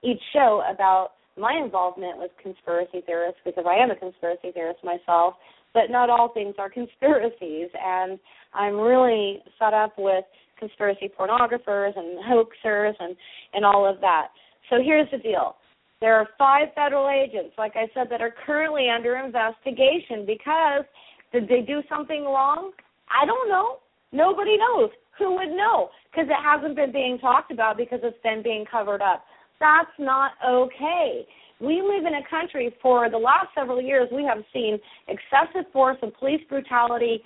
[0.02, 5.34] each show about my involvement with conspiracy theorists because i am a conspiracy theorist myself.
[5.74, 7.68] But not all things are conspiracies.
[7.72, 8.18] And
[8.52, 10.24] i'm really set up with
[10.58, 13.16] conspiracy pornographers and hoaxers and
[13.54, 14.28] and all of that.
[14.70, 15.56] So here's the deal
[16.00, 20.84] there are five federal agents, like I said, that are currently under investigation because
[21.32, 22.72] did they do something wrong?
[23.10, 23.78] I don't know.
[24.12, 24.90] Nobody knows.
[25.18, 25.90] Who would know?
[26.10, 29.24] Because it hasn't been being talked about because it's been being covered up.
[29.58, 31.26] That's not okay.
[31.60, 35.96] We live in a country for the last several years we have seen excessive force
[36.02, 37.20] and police brutality,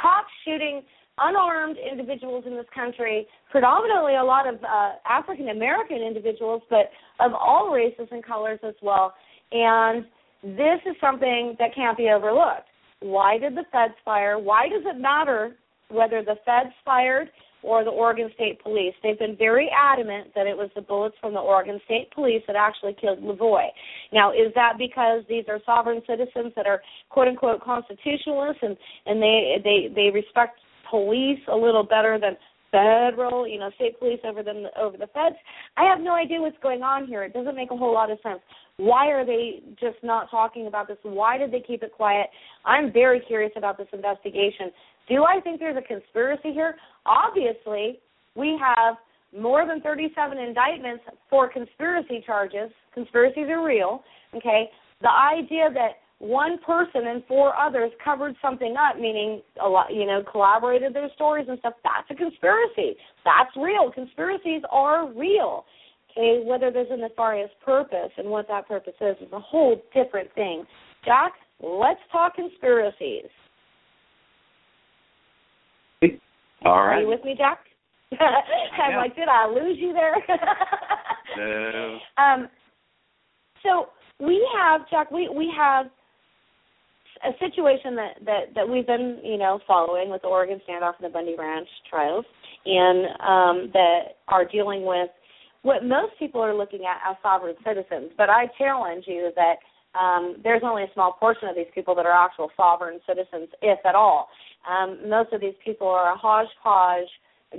[0.00, 0.82] cops shooting
[1.20, 7.32] unarmed individuals in this country, predominantly a lot of uh, African American individuals, but of
[7.34, 9.14] all races and colors as well.
[9.52, 10.04] And
[10.42, 12.68] this is something that can't be overlooked.
[13.00, 14.38] Why did the feds fire?
[14.38, 15.56] Why does it matter
[15.88, 17.28] whether the feds fired
[17.62, 18.94] or the Oregon State Police?
[19.02, 22.56] They've been very adamant that it was the bullets from the Oregon State Police that
[22.56, 23.68] actually killed LaVoy.
[24.12, 28.76] Now, is that because these are sovereign citizens that are quote unquote constitutionalists and
[29.06, 30.58] and they they they respect
[30.90, 32.36] police a little better than
[32.70, 35.36] federal, you know, state police over them over the feds.
[35.76, 37.22] I have no idea what's going on here.
[37.24, 38.40] It doesn't make a whole lot of sense.
[38.76, 40.96] Why are they just not talking about this?
[41.02, 42.28] Why did they keep it quiet?
[42.64, 44.70] I'm very curious about this investigation.
[45.08, 46.76] Do I think there's a conspiracy here?
[47.06, 47.98] Obviously,
[48.36, 48.96] we have
[49.38, 52.70] more than 37 indictments for conspiracy charges.
[52.94, 54.02] Conspiracies are real,
[54.34, 54.70] okay?
[55.02, 60.06] The idea that one person and four others covered something up, meaning a lot, you
[60.06, 61.72] know, collaborated their stories and stuff.
[61.82, 62.94] That's a conspiracy.
[63.24, 63.90] That's real.
[63.90, 65.64] Conspiracies are real.
[66.12, 70.32] Okay, whether there's a nefarious purpose and what that purpose is is a whole different
[70.34, 70.64] thing.
[71.04, 73.30] Jack, let's talk conspiracies.
[76.64, 76.96] All right.
[76.96, 77.60] Are you with me, Jack?
[78.20, 80.14] I'm like, did I lose you there?
[81.36, 81.98] no.
[82.18, 82.48] Um,
[83.62, 83.86] so
[84.18, 85.10] we have Jack.
[85.10, 85.86] We we have
[87.24, 91.04] a situation that that that we've been you know following with the Oregon standoff and
[91.04, 92.24] the Bundy Ranch trials,
[92.64, 95.10] and um, that are dealing with
[95.62, 98.10] what most people are looking at as sovereign citizens.
[98.16, 99.56] But I challenge you that
[99.98, 103.78] um, there's only a small portion of these people that are actual sovereign citizens, if
[103.84, 104.28] at all.
[104.68, 107.08] Um, most of these people are a hodgepodge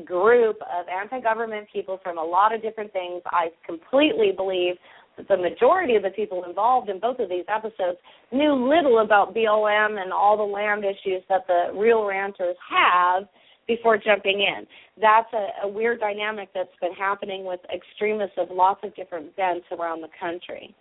[0.06, 3.22] group of anti-government people from a lot of different things.
[3.26, 4.76] I completely believe
[5.18, 7.98] the majority of the people involved in both of these episodes
[8.32, 13.28] knew little about BLM and all the land issues that the real ranters have
[13.68, 14.66] before jumping in.
[15.00, 19.66] That's a, a weird dynamic that's been happening with extremists of lots of different bents
[19.72, 20.76] around the country.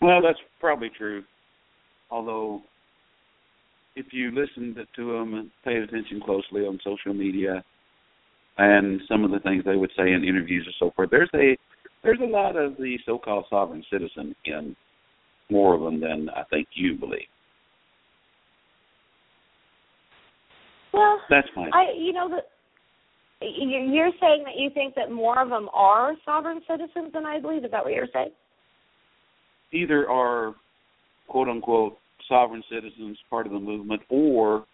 [0.00, 1.24] Well, that's probably true.
[2.10, 2.62] Although,
[3.96, 7.64] if you listen to them and pay attention closely on social media
[8.58, 11.56] and some of the things they would say in interviews and so forth, there's a
[12.02, 14.76] there's a lot of the so-called sovereign citizen in
[15.50, 17.26] more of them than I think you believe.
[20.92, 21.70] Well, that's fine.
[21.72, 22.38] I you know the
[23.40, 27.64] you're saying that you think that more of them are sovereign citizens than I believe.
[27.64, 28.30] Is that what you're saying?
[29.72, 30.54] Either are
[31.28, 31.96] quote unquote
[32.28, 34.64] sovereign citizens, part of the movement, or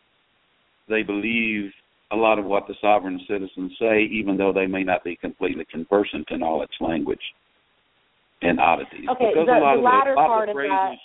[0.89, 1.71] they believe
[2.13, 5.65] a lot of what the sovereign citizens say, even though they may not be completely
[5.71, 7.21] conversant in all its language
[8.43, 9.07] and oddities.
[9.11, 10.67] Okay, because the, a lot the of latter the, a lot part of, the of
[10.67, 11.01] phrases,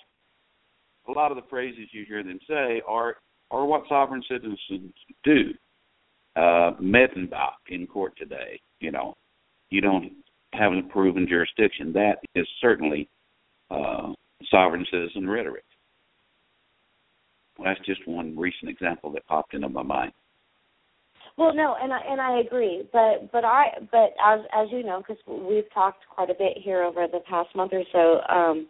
[1.06, 1.12] that.
[1.12, 3.16] A lot of the phrases you hear them say are
[3.52, 4.94] are what sovereign citizens
[5.24, 5.52] do.
[6.36, 9.16] Uh, Medenbach in court today, you know,
[9.72, 10.12] you don't
[10.54, 11.92] have a proven jurisdiction.
[11.94, 13.10] That is certainly
[13.72, 14.14] uh,
[14.52, 15.64] sovereign citizen rhetoric.
[17.62, 20.12] That's just one recent example that popped into my mind.
[21.40, 25.02] Well, no, and I and I agree, but but I but as as you know,
[25.02, 28.68] because we've talked quite a bit here over the past month or so, um,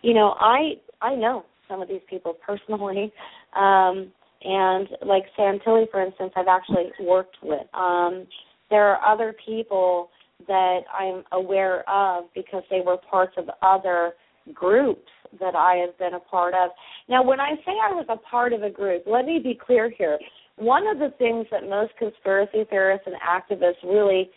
[0.00, 3.12] you know, I I know some of these people personally,
[3.56, 4.12] um,
[4.44, 7.66] and like Santilli, for instance, I've actually worked with.
[7.74, 8.28] Um,
[8.70, 10.10] there are other people
[10.46, 14.12] that I'm aware of because they were parts of other
[14.52, 15.10] groups
[15.40, 16.70] that I have been a part of.
[17.08, 19.90] Now, when I say I was a part of a group, let me be clear
[19.90, 20.16] here.
[20.56, 24.30] One of the things that most conspiracy theorists and activists really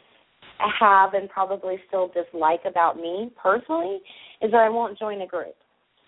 [0.80, 3.99] have and probably still dislike about me personally
[4.41, 5.55] is that I won't join a group.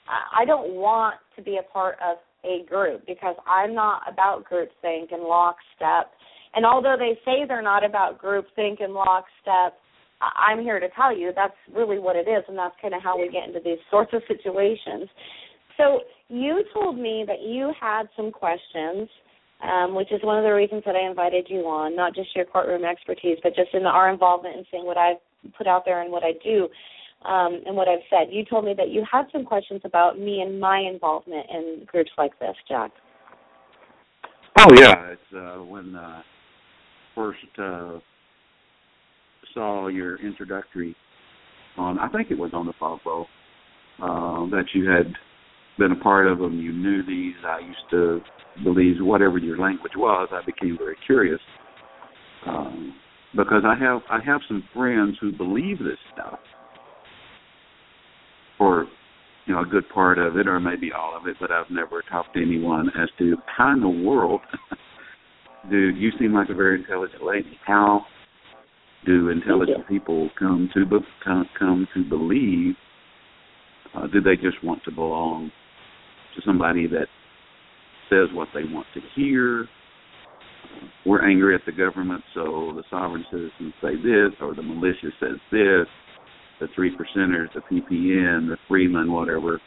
[0.07, 4.45] Uh, I don't want to be a part of a group because I'm not about
[4.49, 6.12] groupthink and lockstep.
[6.55, 9.78] And although they say they're not about groupthink and lockstep,
[10.22, 13.18] I'm here to tell you that's really what it is, and that's kind of how
[13.18, 15.07] we get into these sorts of situations.
[15.78, 19.07] So you told me that you had some questions,
[19.62, 22.45] um, which is one of the reasons that I invited you on, not just your
[22.45, 25.18] courtroom expertise, but just in our involvement in seeing what I've
[25.57, 26.68] put out there and what I do
[27.26, 28.32] um, and what I've said.
[28.32, 32.12] You told me that you had some questions about me and my involvement in groups
[32.18, 32.91] like this, Jack.
[34.57, 36.22] Oh yeah, it's uh, when uh,
[37.16, 37.99] first uh,
[39.53, 40.95] saw your introductory
[41.78, 41.99] on.
[41.99, 43.24] I think it was on the Fogbow
[44.01, 45.14] uh, that you had
[45.78, 46.60] been a part of them.
[46.60, 47.36] You knew these.
[47.45, 48.20] I used to
[48.64, 50.30] believe whatever your language was.
[50.32, 51.39] I became very curious
[52.45, 52.93] um,
[53.36, 56.39] because I have I have some friends who believe this stuff
[58.57, 58.88] for
[59.45, 62.03] you know a good part of it or maybe all of it, but I've never
[62.10, 64.41] talked to anyone as to how in the world,
[65.70, 67.57] dude, you seem like a very intelligent lady.
[67.66, 68.05] How
[69.05, 72.76] do intelligent people come to be, come, come to believe?
[73.95, 75.51] Uh, do they just want to belong
[76.36, 77.07] to somebody that
[78.10, 79.68] says what they want to hear?
[81.05, 85.38] We're angry at the government, so the sovereign citizens say this, or the militia says
[85.51, 85.88] this
[86.60, 89.62] the three percenters, the PPN, the Freeman, whatever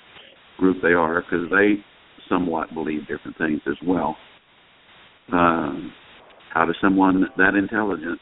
[0.59, 1.83] group they are, because they
[2.29, 4.17] somewhat believe different things as well.
[5.33, 5.93] Um,
[6.53, 8.21] how does someone that intelligent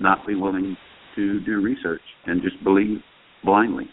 [0.00, 0.76] not be willing
[1.16, 2.98] to do research and just believe
[3.44, 3.88] blindly?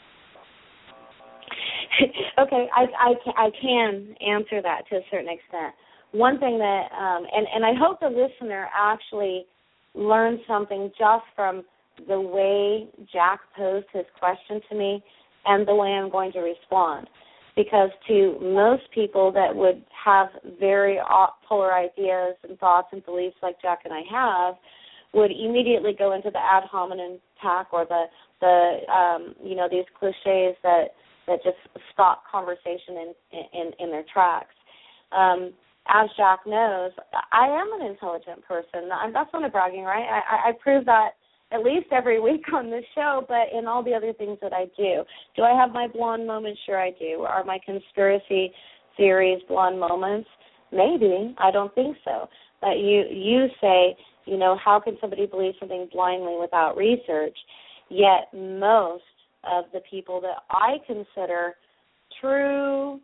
[2.40, 5.74] okay, I, I I can answer that to a certain extent.
[6.12, 9.46] One thing that, um, and and I hope the listener actually
[9.94, 11.64] learned something just from
[12.08, 15.04] the way Jack posed his question to me,
[15.46, 17.08] and the way I'm going to respond.
[17.56, 20.28] Because to most people that would have
[20.60, 21.00] very
[21.48, 24.56] polar ideas and thoughts and beliefs like Jack and I have,
[25.14, 28.06] would immediately go into the ad hominem attack or the
[28.42, 30.90] the um, you know these cliches that
[31.30, 31.58] that just
[31.94, 33.14] stop conversation in
[33.54, 34.54] in, in their tracks.
[35.12, 35.54] Um,
[35.88, 36.92] as Jack knows,
[37.32, 38.90] I am an intelligent person.
[39.14, 40.06] That's not a bragging, right?
[40.06, 41.12] I, I prove that
[41.52, 44.66] at least every week on this show, but in all the other things that I
[44.78, 45.04] do.
[45.36, 46.60] Do I have my blonde moments?
[46.66, 47.22] Sure, I do.
[47.22, 48.52] Are my conspiracy
[48.98, 50.30] theories blonde moments?
[50.72, 51.34] Maybe.
[51.40, 52.28] I don't think so.
[52.62, 57.38] But you you say, you know, how can somebody believe something blindly without research?
[57.90, 59.04] Yet most
[59.44, 61.54] of the people that I consider
[62.20, 63.00] true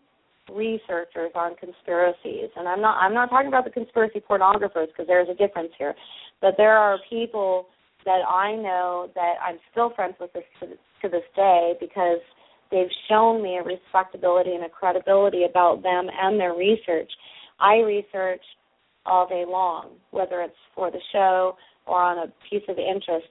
[0.54, 5.28] researchers on conspiracies and I'm not I'm not talking about the conspiracy pornographers because there's
[5.28, 5.96] a difference here
[6.40, 7.66] but there are people
[8.06, 12.20] that I know that I'm still friends with this to, to this day because
[12.72, 17.12] they've shown me a respectability and a credibility about them and their research.
[17.60, 18.42] I research
[19.06, 23.28] all day long, whether it's for the show or on a piece of interest.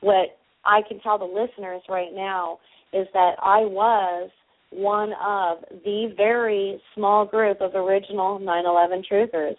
[0.00, 2.58] What I can tell the listeners right now
[2.92, 4.30] is that I was
[4.70, 9.56] one of the very small group of original 9/11 truthers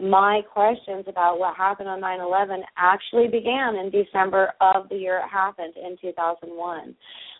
[0.00, 5.28] my questions about what happened on 9/11 actually began in December of the year it
[5.28, 6.94] happened in 2001.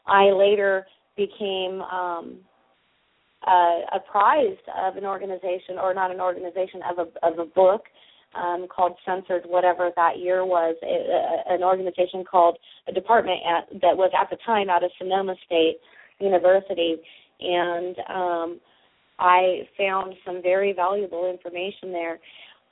[0.06, 0.86] I later
[1.16, 2.38] became um,
[3.46, 7.84] uh, apprised of an organization, or not an organization, of a of a book
[8.34, 12.58] um, called Censored, whatever that year was, it, uh, an organization called
[12.88, 15.78] a department at, that was at the time out of Sonoma State
[16.18, 16.96] University,
[17.40, 18.60] and um,
[19.18, 22.18] I found some very valuable information there.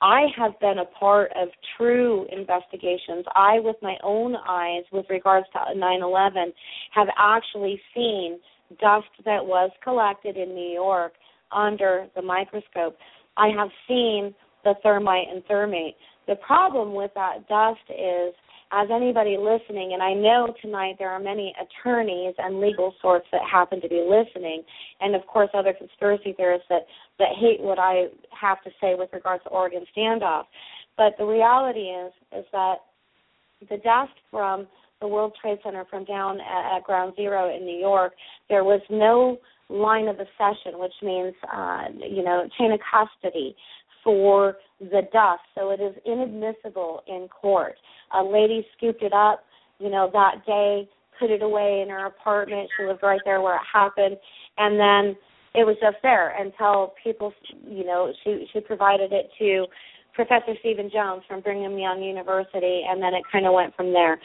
[0.01, 3.25] I have been a part of true investigations.
[3.35, 6.53] I, with my own eyes, with regards to 9 11,
[6.93, 8.39] have actually seen
[8.79, 11.13] dust that was collected in New York
[11.51, 12.95] under the microscope.
[13.35, 14.33] I have seen
[14.63, 15.95] the thermite and thermate.
[16.27, 18.33] The problem with that dust is
[18.71, 23.41] as anybody listening, and I know tonight there are many attorneys and legal sorts that
[23.51, 24.61] happen to be listening,
[25.01, 26.85] and of course other conspiracy theorists that
[27.17, 28.05] that hate what I
[28.39, 30.43] have to say with regards to Oregon standoff.
[30.97, 32.75] But the reality is is that
[33.69, 34.67] the dust from
[35.01, 38.13] the World Trade Center from down at, at Ground Zero in New York,
[38.49, 39.39] there was no
[39.69, 43.55] line of accession, which means uh, you know chain of custody
[44.09, 47.75] for the dust, so it is inadmissible in court.
[48.19, 49.43] A lady scooped it up,
[49.77, 50.89] you know, that day,
[51.19, 52.67] put it away in her apartment.
[52.75, 54.17] She lived right there where it happened,
[54.57, 55.15] and then
[55.53, 57.31] it was just there until people,
[57.69, 59.67] you know, she she provided it to
[60.13, 64.19] Professor Steven Jones from Brigham Young University, and then it kind of went from there.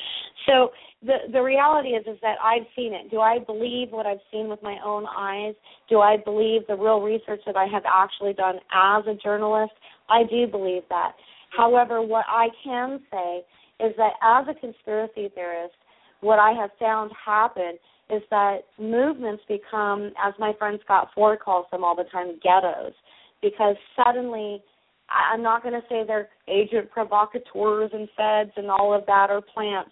[0.47, 0.71] So
[1.03, 3.11] the the reality is is that I've seen it.
[3.11, 5.55] Do I believe what I've seen with my own eyes?
[5.89, 9.73] Do I believe the real research that I have actually done as a journalist?
[10.09, 11.13] I do believe that.
[11.57, 13.45] However, what I can say
[13.85, 15.75] is that as a conspiracy theorist,
[16.21, 17.79] what I have found happen
[18.11, 22.93] is that movements become, as my friend Scott Ford calls them all the time, ghettos,
[23.41, 24.63] because suddenly
[25.11, 29.41] I'm not going to say they're agent provocateurs and feds and all of that or
[29.41, 29.91] plants,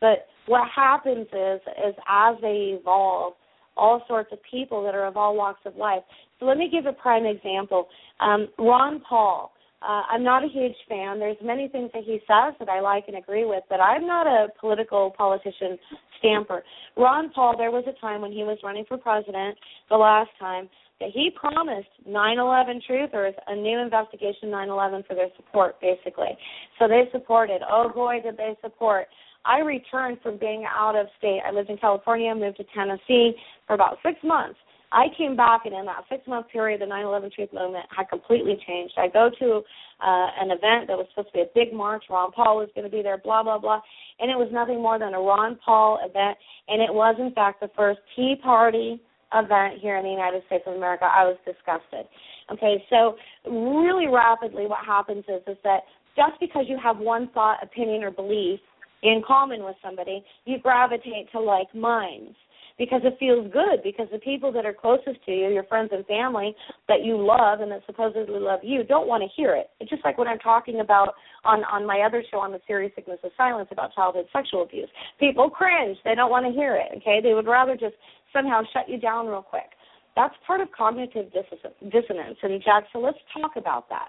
[0.00, 3.34] but what happens is is as they evolve,
[3.76, 6.02] all sorts of people that are of all walks of life.
[6.38, 7.88] So let me give a prime example.
[8.20, 9.52] Um, Ron Paul.
[9.84, 11.18] Uh, I'm not a huge fan.
[11.18, 14.26] There's many things that he says that I like and agree with, but I'm not
[14.26, 15.78] a political politician
[16.18, 16.62] stamper.
[16.96, 19.58] Ron Paul, there was a time when he was running for president
[19.90, 20.70] the last time
[21.00, 26.36] that he promised 9/11 truthers a new investigation 9/11 for their support, basically.
[26.78, 27.60] So they supported.
[27.68, 29.08] Oh boy, did they support!
[29.44, 31.42] I returned from being out of state.
[31.44, 33.34] I lived in California, moved to Tennessee
[33.66, 34.58] for about six months.
[34.94, 38.08] I came back, and in that six month period, the 9 11 truth movement had
[38.08, 38.94] completely changed.
[38.96, 39.62] I go to
[40.00, 42.04] uh, an event that was supposed to be a big march.
[42.08, 43.80] Ron Paul was going to be there, blah, blah, blah.
[44.20, 46.38] And it was nothing more than a Ron Paul event.
[46.68, 49.02] And it was, in fact, the first Tea Party
[49.34, 51.04] event here in the United States of America.
[51.04, 52.06] I was disgusted.
[52.52, 53.16] Okay, so
[53.50, 55.80] really rapidly, what happens is is that
[56.14, 58.60] just because you have one thought, opinion, or belief
[59.02, 62.36] in common with somebody, you gravitate to like minds
[62.78, 66.04] because it feels good because the people that are closest to you, your friends and
[66.06, 66.54] family
[66.88, 69.70] that you love and that supposedly love you, don't want to hear it.
[69.80, 71.14] It's just like when I'm talking about
[71.44, 74.88] on on my other show on the serious sickness of silence about childhood sexual abuse.
[75.20, 76.98] People cringe; they don't want to hear it.
[76.98, 77.94] Okay, they would rather just
[78.32, 79.70] somehow shut you down real quick.
[80.16, 82.38] That's part of cognitive dissonance.
[82.42, 84.08] And Jack, so let's talk about that.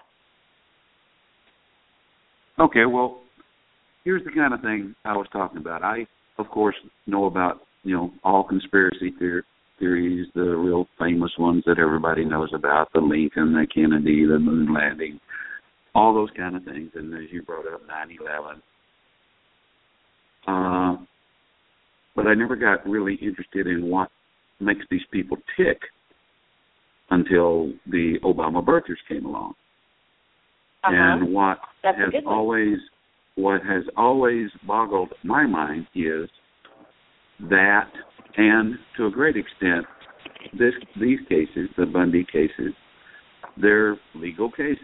[2.58, 3.20] Okay, well,
[4.04, 5.82] here's the kind of thing I was talking about.
[5.82, 6.06] I,
[6.38, 9.42] of course, know about you know all conspiracy theor-
[9.78, 14.74] theories, the real famous ones that everybody knows about, the Lincoln, the Kennedy, the moon
[14.74, 15.20] landing,
[15.94, 16.90] all those kind of things.
[16.94, 18.60] And as you brought up, 9/11.
[20.48, 20.96] Uh,
[22.14, 24.10] but I never got really interested in what
[24.58, 25.80] makes these people tick
[27.10, 29.54] until the Obama birthers came along.
[30.82, 30.94] Uh-huh.
[30.94, 32.78] And what That's has always
[33.36, 36.28] what has always boggled my mind is
[37.50, 37.90] that
[38.36, 39.86] and to a great extent
[40.58, 42.72] this these cases, the Bundy cases,
[43.60, 44.78] they're legal cases.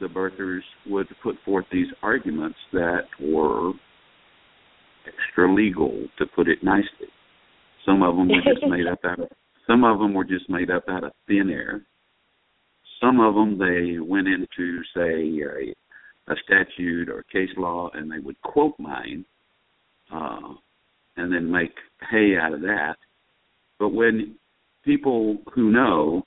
[0.00, 3.72] The birthers would put forth these arguments that were
[5.06, 7.08] extra legal, to put it nicely.
[7.84, 9.28] Some of them were just made up out of
[9.66, 11.82] some of them were just made up out of thin air.
[13.00, 18.18] Some of them they went into say a, a statute or case law and they
[18.18, 19.24] would quote mine,
[20.12, 20.54] uh,
[21.16, 21.74] and then make
[22.10, 22.96] hay out of that.
[23.78, 24.36] But when
[24.84, 26.22] people who know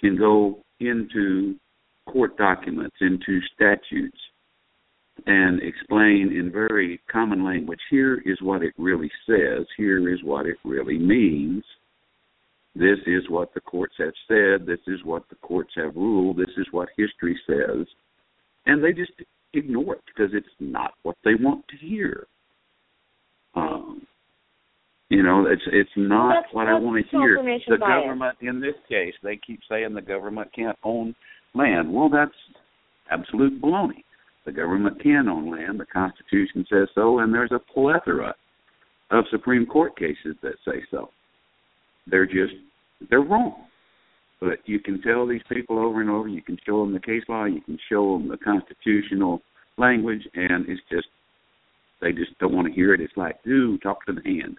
[0.00, 1.56] can go into
[2.06, 4.18] court documents, into statutes,
[5.26, 10.46] and explain in very common language here is what it really says, here is what
[10.46, 11.62] it really means.
[12.74, 16.50] This is what the courts have said, this is what the courts have ruled, this
[16.56, 17.86] is what history says.
[18.66, 19.12] And they just
[19.52, 22.26] ignore it because it's not what they want to hear.
[23.56, 24.06] Um,
[25.10, 27.36] you know, it's it's not That's- what I want to hear.
[27.68, 28.02] The bias.
[28.04, 31.14] government, in this case, they keep saying the government can't own
[31.54, 31.92] land.
[31.92, 32.34] Well, that's
[33.10, 34.02] absolute baloney.
[34.44, 35.78] The government can own land.
[35.78, 38.34] The Constitution says so, and there's a plethora
[39.10, 41.10] of Supreme Court cases that say so.
[42.06, 42.54] They're just
[43.10, 43.66] they're wrong.
[44.40, 46.28] But you can tell these people over and over.
[46.28, 47.44] You can show them the case law.
[47.44, 49.40] You can show them the constitutional
[49.78, 51.06] language, and it's just
[52.00, 53.00] they just don't want to hear it.
[53.00, 54.58] It's like, dude, talk to the hand.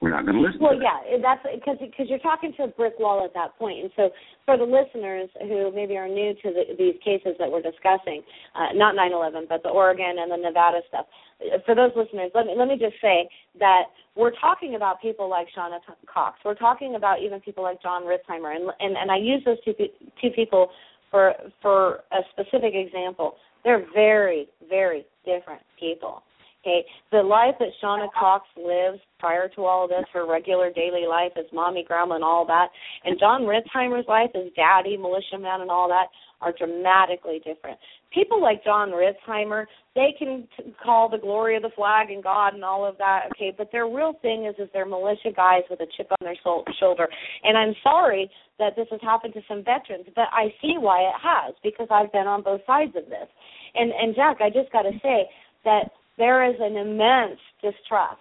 [0.00, 0.60] We're not going to listen.
[0.60, 3.80] Well, to yeah, that's because because you're talking to a brick wall at that point.
[3.80, 4.10] And so,
[4.44, 8.20] for the listeners who maybe are new to the, these cases that we're discussing,
[8.54, 11.06] uh, not 9/11, but the Oregon and the Nevada stuff.
[11.40, 13.26] uh, For those listeners, let me let me just say
[13.58, 13.84] that
[14.14, 15.78] we're talking about people like Shawna
[16.12, 16.40] Cox.
[16.44, 19.72] We're talking about even people like Jon Ritzheimer, and and, and I use those two
[20.20, 20.68] two people
[21.10, 21.32] for
[21.62, 23.36] for a specific example.
[23.66, 26.22] They're very very different people.
[26.62, 31.30] Okay, the life that Shawna Cox lives prior to all this, her regular daily life
[31.38, 32.68] as mommy, grandma, and all that,
[33.04, 36.06] and Jon Ritzheimer's life as daddy, militiaman, and all that
[36.40, 37.78] are dramatically different.
[38.12, 42.54] People like Jon Ritzheimer, they can t- call the glory of the flag and God
[42.54, 45.80] and all of that, okay, but their real thing is is they're militia guys with
[45.80, 47.08] a chip on their sol- shoulder.
[47.44, 51.14] And I'm sorry that this has happened to some veterans, but I see why it
[51.22, 53.28] has because I've been on both sides of this.
[53.76, 55.28] And and Jack, I just got to say
[55.64, 58.20] that there is an immense distrust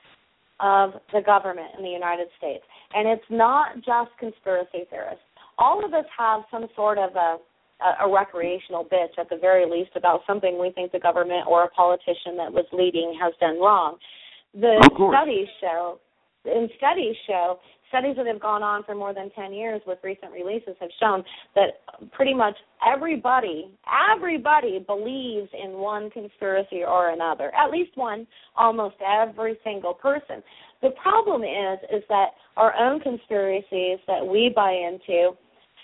[0.59, 2.63] of the government in the United States.
[2.93, 5.23] And it's not just conspiracy theorists.
[5.57, 7.37] All of us have some sort of a
[7.81, 11.63] a, a recreational bitch at the very least about something we think the government or
[11.63, 13.97] a politician that was leading has done wrong.
[14.53, 15.99] The studies show
[16.45, 17.59] and studies show
[17.95, 21.23] studies that have gone on for more than 10 years with recent releases have shown
[21.55, 21.81] that
[22.11, 23.71] pretty much everybody
[24.11, 28.27] everybody believes in one conspiracy or another at least one
[28.57, 30.43] almost every single person.
[30.81, 35.31] The problem is is that our own conspiracies that we buy into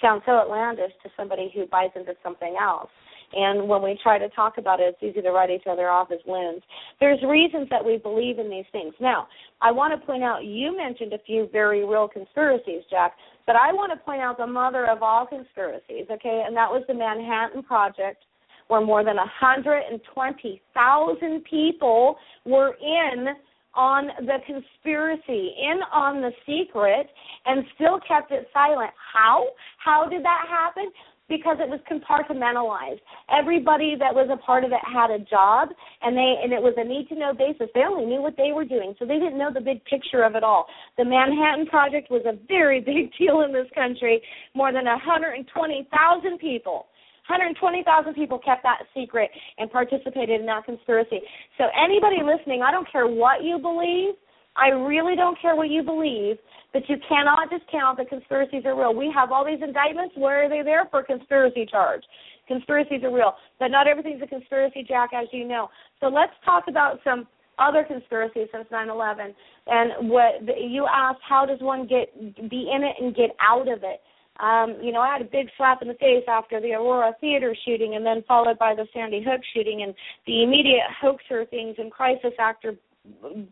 [0.01, 2.89] sound so outlandish to somebody who buys into something else
[3.34, 6.12] and when we try to talk about it, it's easy to write each other off
[6.12, 6.62] as loons.
[7.00, 8.94] There's reasons that we believe in these things.
[9.00, 9.28] Now,
[9.62, 13.14] I want to point out you mentioned a few very real conspiracies, Jack,
[13.46, 16.84] but I want to point out the mother of all conspiracies, okay, and that was
[16.88, 18.24] the Manhattan Project,
[18.68, 23.36] where more than 120,000 people were in
[23.74, 27.08] on the conspiracy, in on the secret,
[27.46, 28.92] and still kept it silent.
[29.14, 29.48] How?
[29.78, 30.92] How did that happen?
[31.32, 33.00] Because it was compartmentalized.
[33.32, 35.70] Everybody that was a part of it had a job
[36.04, 37.72] and they and it was a need to know basis.
[37.74, 40.36] They only knew what they were doing, so they didn't know the big picture of
[40.36, 40.68] it all.
[41.00, 44.22] The Manhattan Project was a very big deal in this country.
[44.54, 46.92] More than 120,000 people
[47.30, 51.22] 120,000 people kept that secret and participated in that conspiracy.
[51.58, 54.16] So anybody listening, I don't care what you believe.
[54.56, 56.38] I really don't care what you believe,
[56.74, 58.93] but you cannot discount that conspiracies are real.
[58.93, 60.16] We have all these indictments.
[60.18, 61.04] Where are they there for?
[61.04, 62.04] Conspiracy charge.
[62.47, 65.70] Conspiracies are real, but not everything's a conspiracy, Jack, as you know.
[65.99, 67.28] So let's talk about some
[67.60, 69.34] other conspiracies since 9/11.
[69.68, 72.14] And what you asked, how does one get
[72.49, 74.02] be in it and get out of it?
[74.39, 77.56] Um, you know, I had a big slap in the face after the Aurora Theater
[77.64, 79.93] shooting, and then followed by the Sandy Hook shooting, and
[80.26, 82.76] the immediate hoaxer things and crisis actor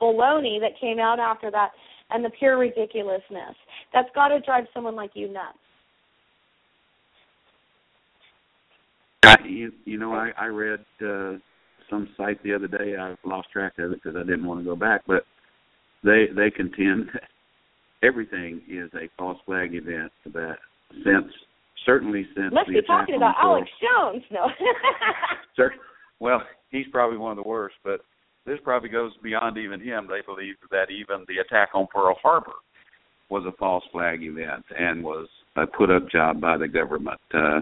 [0.01, 1.71] baloney that came out after that.
[2.11, 3.55] and the pure ridiculousness.
[3.93, 5.57] That's got to drive someone like you nuts.
[9.23, 11.33] I, you, you know, I, I read uh,
[11.89, 12.95] some site the other day.
[12.99, 15.23] I lost track of it because I didn't want to go back, but
[16.03, 17.09] they they contend
[18.03, 20.55] everything is a false flag event that
[21.03, 21.31] since
[21.85, 24.23] certainly since must be talking about Alex Jones.
[24.31, 24.47] No,
[25.55, 25.73] sir.
[26.21, 28.01] Well, he's probably one of the worst, but
[28.45, 30.07] this probably goes beyond even him.
[30.07, 32.53] They believe that even the attack on Pearl Harbor
[33.29, 37.19] was a false flag event and was a put up job by the government.
[37.33, 37.61] Uh,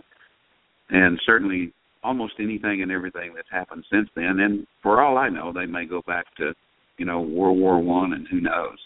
[0.89, 1.73] and certainly
[2.03, 4.39] almost anything and everything that's happened since then.
[4.39, 6.53] And for all I know, they may go back to,
[6.97, 8.77] you know, World War One and who knows.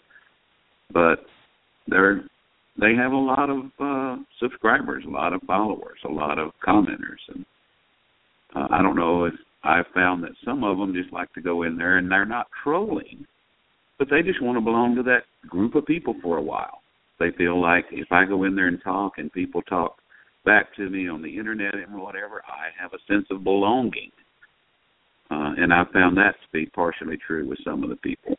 [0.91, 1.25] But
[1.87, 2.23] they're
[2.79, 7.21] they have a lot of uh subscribers, a lot of followers, a lot of commenters,
[7.33, 7.45] and
[8.55, 9.33] uh, I don't know if
[9.63, 12.47] I've found that some of them just like to go in there and they're not
[12.63, 13.25] trolling,
[13.99, 16.81] but they just want to belong to that group of people for a while.
[17.19, 19.97] They feel like if I go in there and talk and people talk
[20.43, 24.11] back to me on the internet and whatever, I have a sense of belonging.
[25.29, 28.35] Uh, and I found that to be partially true with some of the people.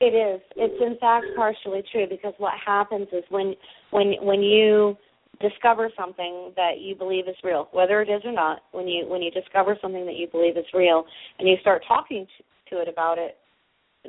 [0.00, 0.40] It is.
[0.56, 3.54] It's in fact partially true because what happens is when
[3.90, 4.96] when when you
[5.40, 9.22] discover something that you believe is real, whether it is or not, when you when
[9.22, 11.04] you discover something that you believe is real
[11.38, 13.38] and you start talking to, to it about it,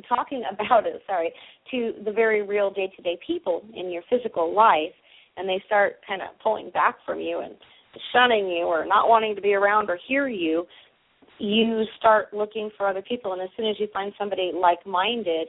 [0.08, 1.32] talking about it, sorry,
[1.72, 4.94] to the very real day-to-day people in your physical life,
[5.38, 7.56] and they start kind of pulling back from you and
[8.14, 10.66] shunning you or not wanting to be around or hear you,
[11.40, 13.34] you start looking for other people.
[13.34, 15.48] And as soon as you find somebody like-minded,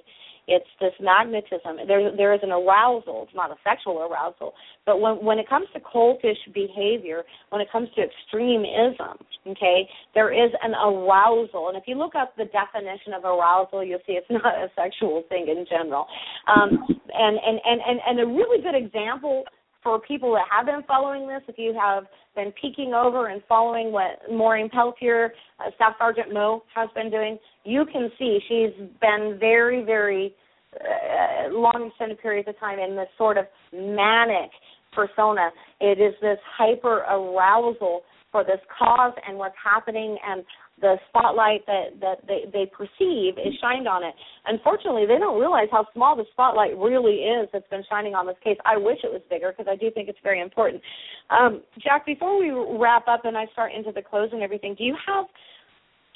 [0.49, 1.87] it's this magnetism.
[1.87, 3.25] There, there is an arousal.
[3.27, 7.69] It's not a sexual arousal, but when when it comes to cultish behavior, when it
[7.71, 11.69] comes to extremism, okay, there is an arousal.
[11.69, 15.23] And if you look up the definition of arousal, you'll see it's not a sexual
[15.29, 16.07] thing in general.
[16.49, 16.79] Um,
[17.15, 19.45] and, and and and and a really good example
[19.83, 22.05] for people that have been following this, if you have
[22.35, 27.39] been peeking over and following what Maureen Peltier, uh, Staff Sergeant Mo, has been doing,
[27.65, 30.35] you can see she's been very, very
[30.75, 34.51] uh, long extended periods of time in this sort of manic
[34.93, 35.51] persona.
[35.81, 40.43] It is this hyper arousal for this cause and what's happening and
[40.83, 44.13] the spotlight that that they they perceive is shined on it.
[44.45, 48.37] Unfortunately, they don't realize how small the spotlight really is that's been shining on this
[48.45, 48.59] case.
[48.67, 50.83] I wish it was bigger because I do think it's very important.
[51.31, 54.85] Um, Jack, before we wrap up and I start into the close and everything, do
[54.85, 55.27] you have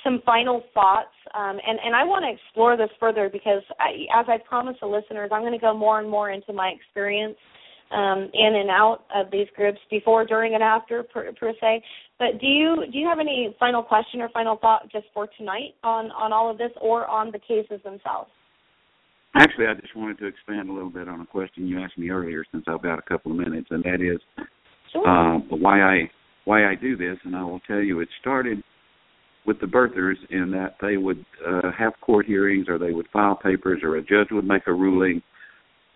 [0.05, 1.15] some final thoughts?
[1.33, 4.87] Um, and and I want to explore this further because I, as I promised the
[4.87, 7.39] listeners, I'm going to go more and more into my experience
[7.91, 11.83] um, in and out of these groups before, during, and after, per, per, se.
[12.19, 15.75] But do you do you have any final question or final thought just for tonight
[15.83, 18.31] on on all of this, or on the cases themselves?
[19.35, 22.09] Actually, I just wanted to expand a little bit on a question you asked me
[22.09, 24.19] earlier, since I've got a couple of minutes, and that is
[24.93, 25.07] sure.
[25.07, 26.11] uh, why I
[26.47, 27.19] why I do this.
[27.25, 28.63] And I will tell you, it started
[29.47, 33.37] with the birthers in that they would uh, have court hearings, or they would file
[33.37, 35.23] papers, or a judge would make a ruling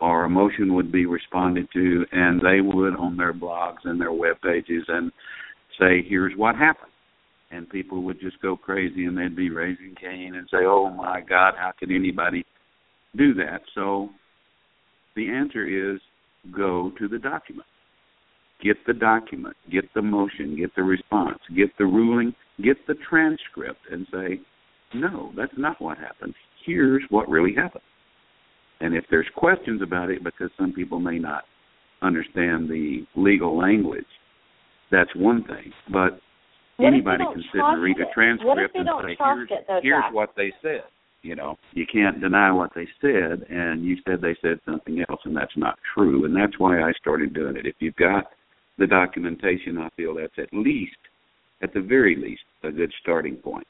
[0.01, 4.12] or a motion would be responded to, and they would on their blogs and their
[4.12, 5.12] web pages and
[5.81, 6.93] say, "Here's what happened,"
[7.51, 11.20] and people would just go crazy and they'd be raising Cain and say, "Oh my
[11.20, 12.45] God, how could anybody
[13.16, 14.11] do that?" So
[15.16, 16.01] the answer is
[16.53, 17.66] go to the document.
[18.62, 23.81] Get the document, get the motion, get the response, get the ruling, get the transcript,
[23.91, 24.41] and say,
[24.95, 26.35] no, that's not what happened.
[26.66, 27.85] Here's what really happened.
[28.81, 31.45] And if there's questions about it, because some people may not
[32.03, 34.07] understand the legal language,
[34.91, 35.72] that's one thing.
[35.93, 36.20] But
[36.76, 40.14] what anybody can sit and read a transcript and say, here's, it, though, here's Jack?
[40.14, 40.82] what they said.
[41.22, 45.20] You know, you can't deny what they said, and you said they said something else,
[45.24, 46.24] and that's not true.
[46.24, 47.66] And that's why I started doing it.
[47.66, 48.24] If you've got
[48.78, 50.97] the documentation, I feel that's at least,
[51.62, 53.66] at the very least, a good starting point.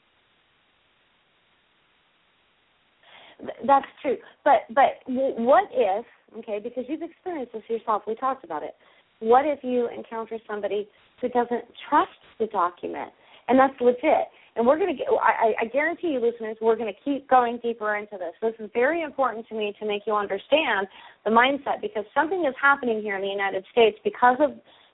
[3.67, 4.17] That's true.
[4.45, 6.05] But but what if
[6.39, 6.59] okay?
[6.63, 8.03] Because you've experienced this yourself.
[8.07, 8.75] We talked about it.
[9.21, 10.87] What if you encounter somebody
[11.21, 13.11] who doesn't trust the document,
[13.47, 14.27] and that's legit?
[14.57, 15.07] And we're going to get.
[15.09, 18.33] I, I guarantee you, listeners, we're going to keep going deeper into this.
[18.41, 20.87] This is very important to me to make you understand
[21.23, 24.51] the mindset because something is happening here in the United States because of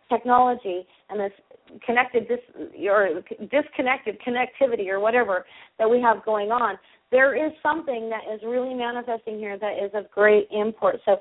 [0.10, 1.32] technology and this
[1.86, 2.40] connected dis
[2.88, 3.22] or
[3.52, 5.46] disconnected connectivity or whatever
[5.80, 6.78] that we have going on
[7.12, 10.98] there is something that is really manifesting here that is of great import.
[11.06, 11.18] So,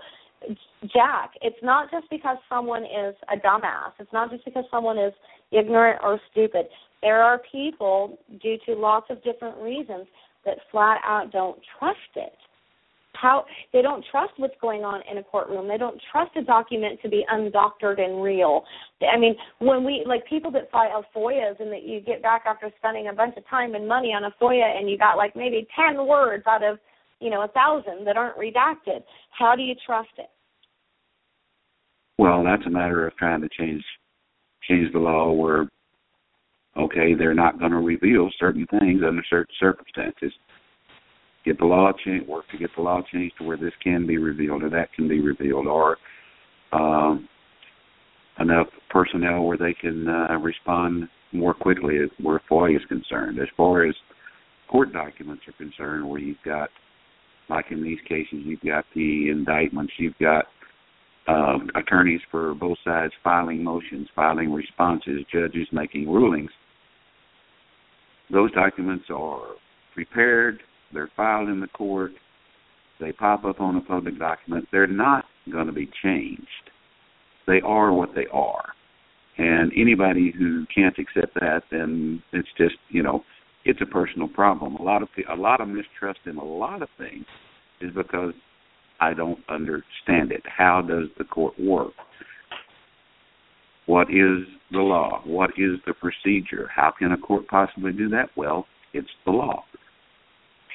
[0.95, 3.93] Jack, it's not just because someone is a dumbass.
[3.99, 5.13] It's not just because someone is
[5.51, 6.67] ignorant or stupid.
[7.03, 10.07] There are people, due to lots of different reasons,
[10.45, 12.33] that flat out don't trust it.
[13.17, 15.69] how they don't trust what's going on in a courtroom.
[15.69, 18.65] They don't trust a document to be undoctored and real.
[19.13, 22.71] I mean, when we like people that file FOIAs and that you get back after
[22.79, 25.67] spending a bunch of time and money on a FOIA and you got like maybe
[25.75, 26.79] ten words out of
[27.21, 29.03] you know a thousand that aren't redacted.
[29.31, 30.31] How do you trust it?
[32.19, 33.83] Well, that's a matter of trying to change
[34.69, 35.69] change the law where
[36.77, 40.33] okay, they're not going to reveal certain things under certain circumstances
[41.47, 44.19] get the law changed, work to get the law changed to where this can be
[44.19, 45.97] revealed or that can be revealed, or
[46.73, 47.29] um,
[48.41, 53.39] enough personnel where they can uh, respond more quickly where FOIA is concerned.
[53.39, 53.95] As far as
[54.69, 56.69] court documents are concerned, where you've got,
[57.49, 60.47] like in these cases, you've got the indictments, you've got
[61.29, 66.51] uh, attorneys for both sides filing motions, filing responses, judges making rulings.
[68.31, 69.55] Those documents are
[69.95, 70.61] prepared
[70.93, 72.13] they're filed in the court,
[73.01, 76.47] they pop up on a public document, they're not going to be changed.
[77.47, 78.65] They are what they are.
[79.39, 83.23] And anybody who can't accept that, then it's just, you know,
[83.67, 84.77] it's a personal problem.
[84.77, 87.27] A lot of a lot of mistrust in a lot of things
[87.81, 88.33] is because
[89.01, 90.43] I don't understand it.
[90.47, 91.93] How does the court work?
[93.87, 95.21] What is the law?
[95.25, 96.69] What is the procedure?
[96.75, 98.31] How can a court possibly do that?
[98.37, 99.65] Well, it's the law.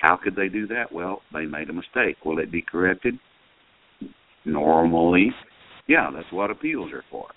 [0.02, 0.92] How could they do that?
[0.92, 2.18] Well, they made a mistake.
[2.26, 3.16] Will it be corrected?
[4.46, 5.32] Normally,
[5.88, 7.28] yeah, that's what appeals are for.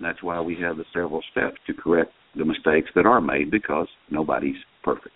[0.00, 3.88] that's why we have the several steps to correct the mistakes that are made because
[4.10, 5.14] nobody's perfect.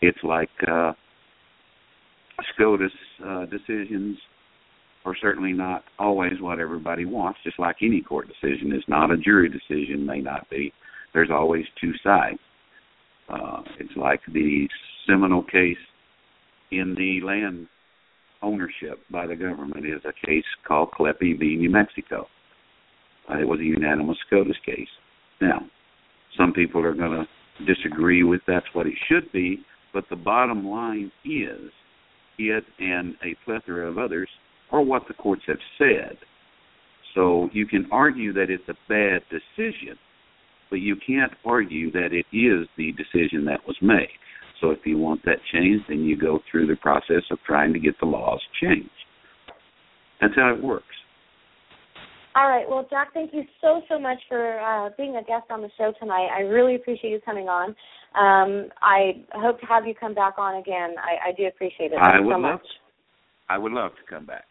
[0.00, 0.92] It's like uh,
[2.54, 2.92] SCOTUS
[3.24, 4.18] uh, decisions
[5.04, 9.10] are certainly not always what everybody wants, just like any court decision is not.
[9.10, 10.72] A jury decision may not be.
[11.14, 12.38] There's always two sides.
[13.28, 14.68] Uh, it's like the
[15.08, 15.76] seminal case
[16.72, 17.68] in the land
[18.42, 21.56] ownership by the government is a case called Kleppe v.
[21.56, 22.26] New Mexico.
[23.30, 24.88] Uh, it was a unanimous SCOTUS case.
[25.40, 25.60] Now,
[26.36, 29.60] some people are going to disagree with that's what it should be,
[29.92, 31.70] but the bottom line is
[32.38, 34.28] it and a plethora of others
[34.70, 36.16] are what the courts have said.
[37.14, 39.96] So you can argue that it's a bad decision,
[40.68, 44.08] but you can't argue that it is the decision that was made.
[44.60, 47.78] So if you want that changed, then you go through the process of trying to
[47.78, 48.90] get the laws changed.
[50.20, 50.84] That's how it works.
[52.36, 52.68] All right.
[52.68, 55.94] Well, Jack, thank you so so much for uh, being a guest on the show
[55.98, 56.28] tonight.
[56.36, 57.70] I really appreciate you coming on.
[58.14, 60.96] Um, I hope to have you come back on again.
[60.98, 61.98] I, I do appreciate it.
[61.98, 62.60] I would so love.
[62.60, 62.66] Much.
[63.48, 64.44] I would love to come back.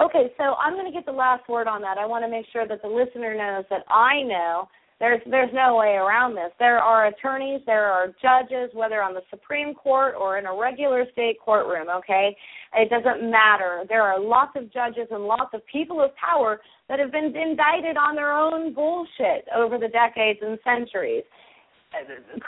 [0.00, 1.96] Okay, so I'm going to get the last word on that.
[1.96, 4.68] I want to make sure that the listener knows that I know
[4.98, 6.50] there's there's no way around this.
[6.58, 11.04] There are attorneys, there are judges, whether on the Supreme Court or in a regular
[11.12, 12.34] state courtroom, okay?
[12.74, 13.84] It doesn't matter.
[13.88, 17.98] There are lots of judges and lots of people of power that have been indicted
[17.98, 21.24] on their own bullshit over the decades and centuries.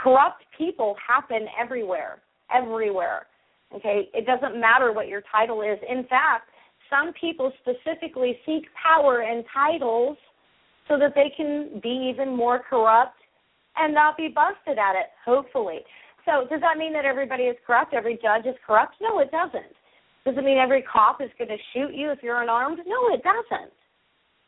[0.02, 2.20] Corrupt people happen everywhere,
[2.54, 3.26] everywhere.
[3.74, 4.08] Okay?
[4.14, 5.78] It doesn't matter what your title is.
[5.88, 6.48] In fact,
[6.88, 10.16] some people specifically seek power and titles
[10.88, 13.20] so that they can be even more corrupt
[13.76, 15.80] and not be busted at it, hopefully.
[16.24, 17.94] So, does that mean that everybody is corrupt?
[17.94, 18.94] Every judge is corrupt?
[19.00, 19.72] No, it doesn't.
[20.24, 22.80] Does it mean every cop is going to shoot you if you're unarmed?
[22.86, 23.72] No, it doesn't.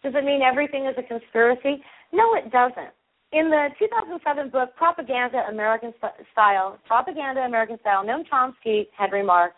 [0.02, 1.82] Does it mean everything is a conspiracy?
[2.12, 2.92] No, it doesn't.
[3.32, 5.94] In the 2007 book Propaganda American
[6.32, 9.56] Style, Propaganda American Style, Noam Chomsky had remarked,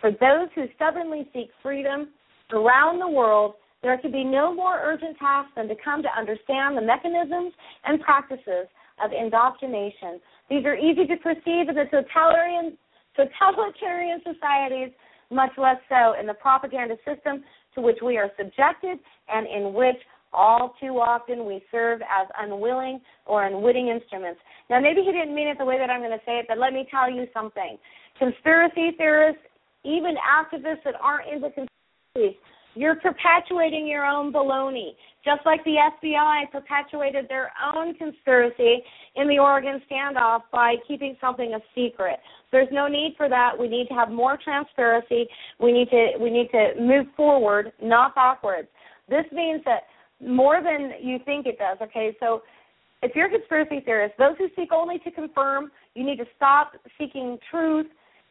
[0.00, 2.14] "For those who stubbornly seek freedom
[2.52, 6.76] around the world, there could be no more urgent task than to come to understand
[6.76, 7.52] the mechanisms
[7.84, 8.66] and practices
[9.02, 10.20] of indoctrination.
[10.50, 12.76] These are easy to perceive in the totalitarian,
[13.14, 14.90] totalitarian societies,
[15.30, 18.98] much less so in the propaganda system to which we are subjected
[19.28, 19.96] and in which
[20.32, 24.40] all too often we serve as unwilling or unwitting instruments.
[24.68, 26.58] Now, maybe he didn't mean it the way that I'm going to say it, but
[26.58, 27.78] let me tell you something.
[28.18, 29.40] Conspiracy theorists,
[29.84, 32.38] even activists that aren't into conspiracy,
[32.78, 34.90] you're perpetuating your own baloney,
[35.24, 38.82] just like the FBI perpetuated their own conspiracy
[39.16, 42.20] in the Oregon standoff by keeping something a secret.
[42.52, 43.58] There's no need for that.
[43.58, 45.26] We need to have more transparency.
[45.58, 48.68] We need to we need to move forward, not backwards.
[49.08, 49.82] This means that
[50.24, 51.78] more than you think it does.
[51.82, 52.42] Okay, so
[53.02, 56.74] if you're a conspiracy theorist, those who seek only to confirm, you need to stop
[56.96, 57.86] seeking truth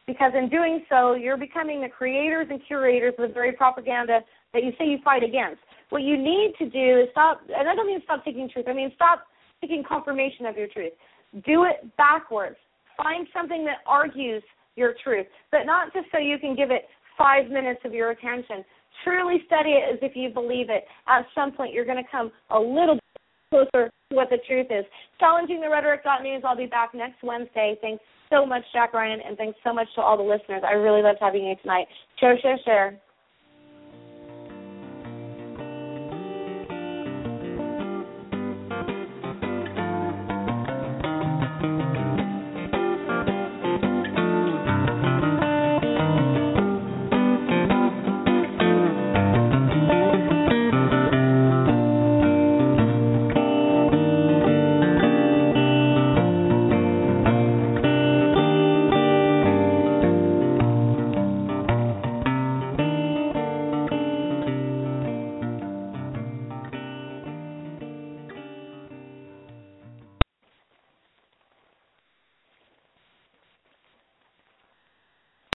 [0.06, 4.20] because in doing so, you're becoming the creators and curators of the very propaganda
[4.52, 5.60] that you say you fight against.
[5.90, 8.72] What you need to do is stop, and I don't mean stop seeking truth, I
[8.72, 9.24] mean stop
[9.60, 10.92] seeking confirmation of your truth.
[11.44, 12.56] Do it backwards.
[12.96, 14.42] Find something that argues
[14.76, 16.86] your truth, but not just so you can give it
[17.16, 18.64] five minutes of your attention.
[19.04, 20.84] Truly study it as if you believe it.
[21.06, 23.02] At some point, you're going to come a little bit
[23.50, 24.84] closer to what the truth is.
[25.20, 26.42] Challenging the Rhetoric.news.
[26.44, 27.76] I'll be back next Wednesday.
[27.80, 30.62] Thanks so much, Jack Ryan, and thanks so much to all the listeners.
[30.66, 31.86] I really loved having you tonight.
[32.18, 32.98] Share, share, share.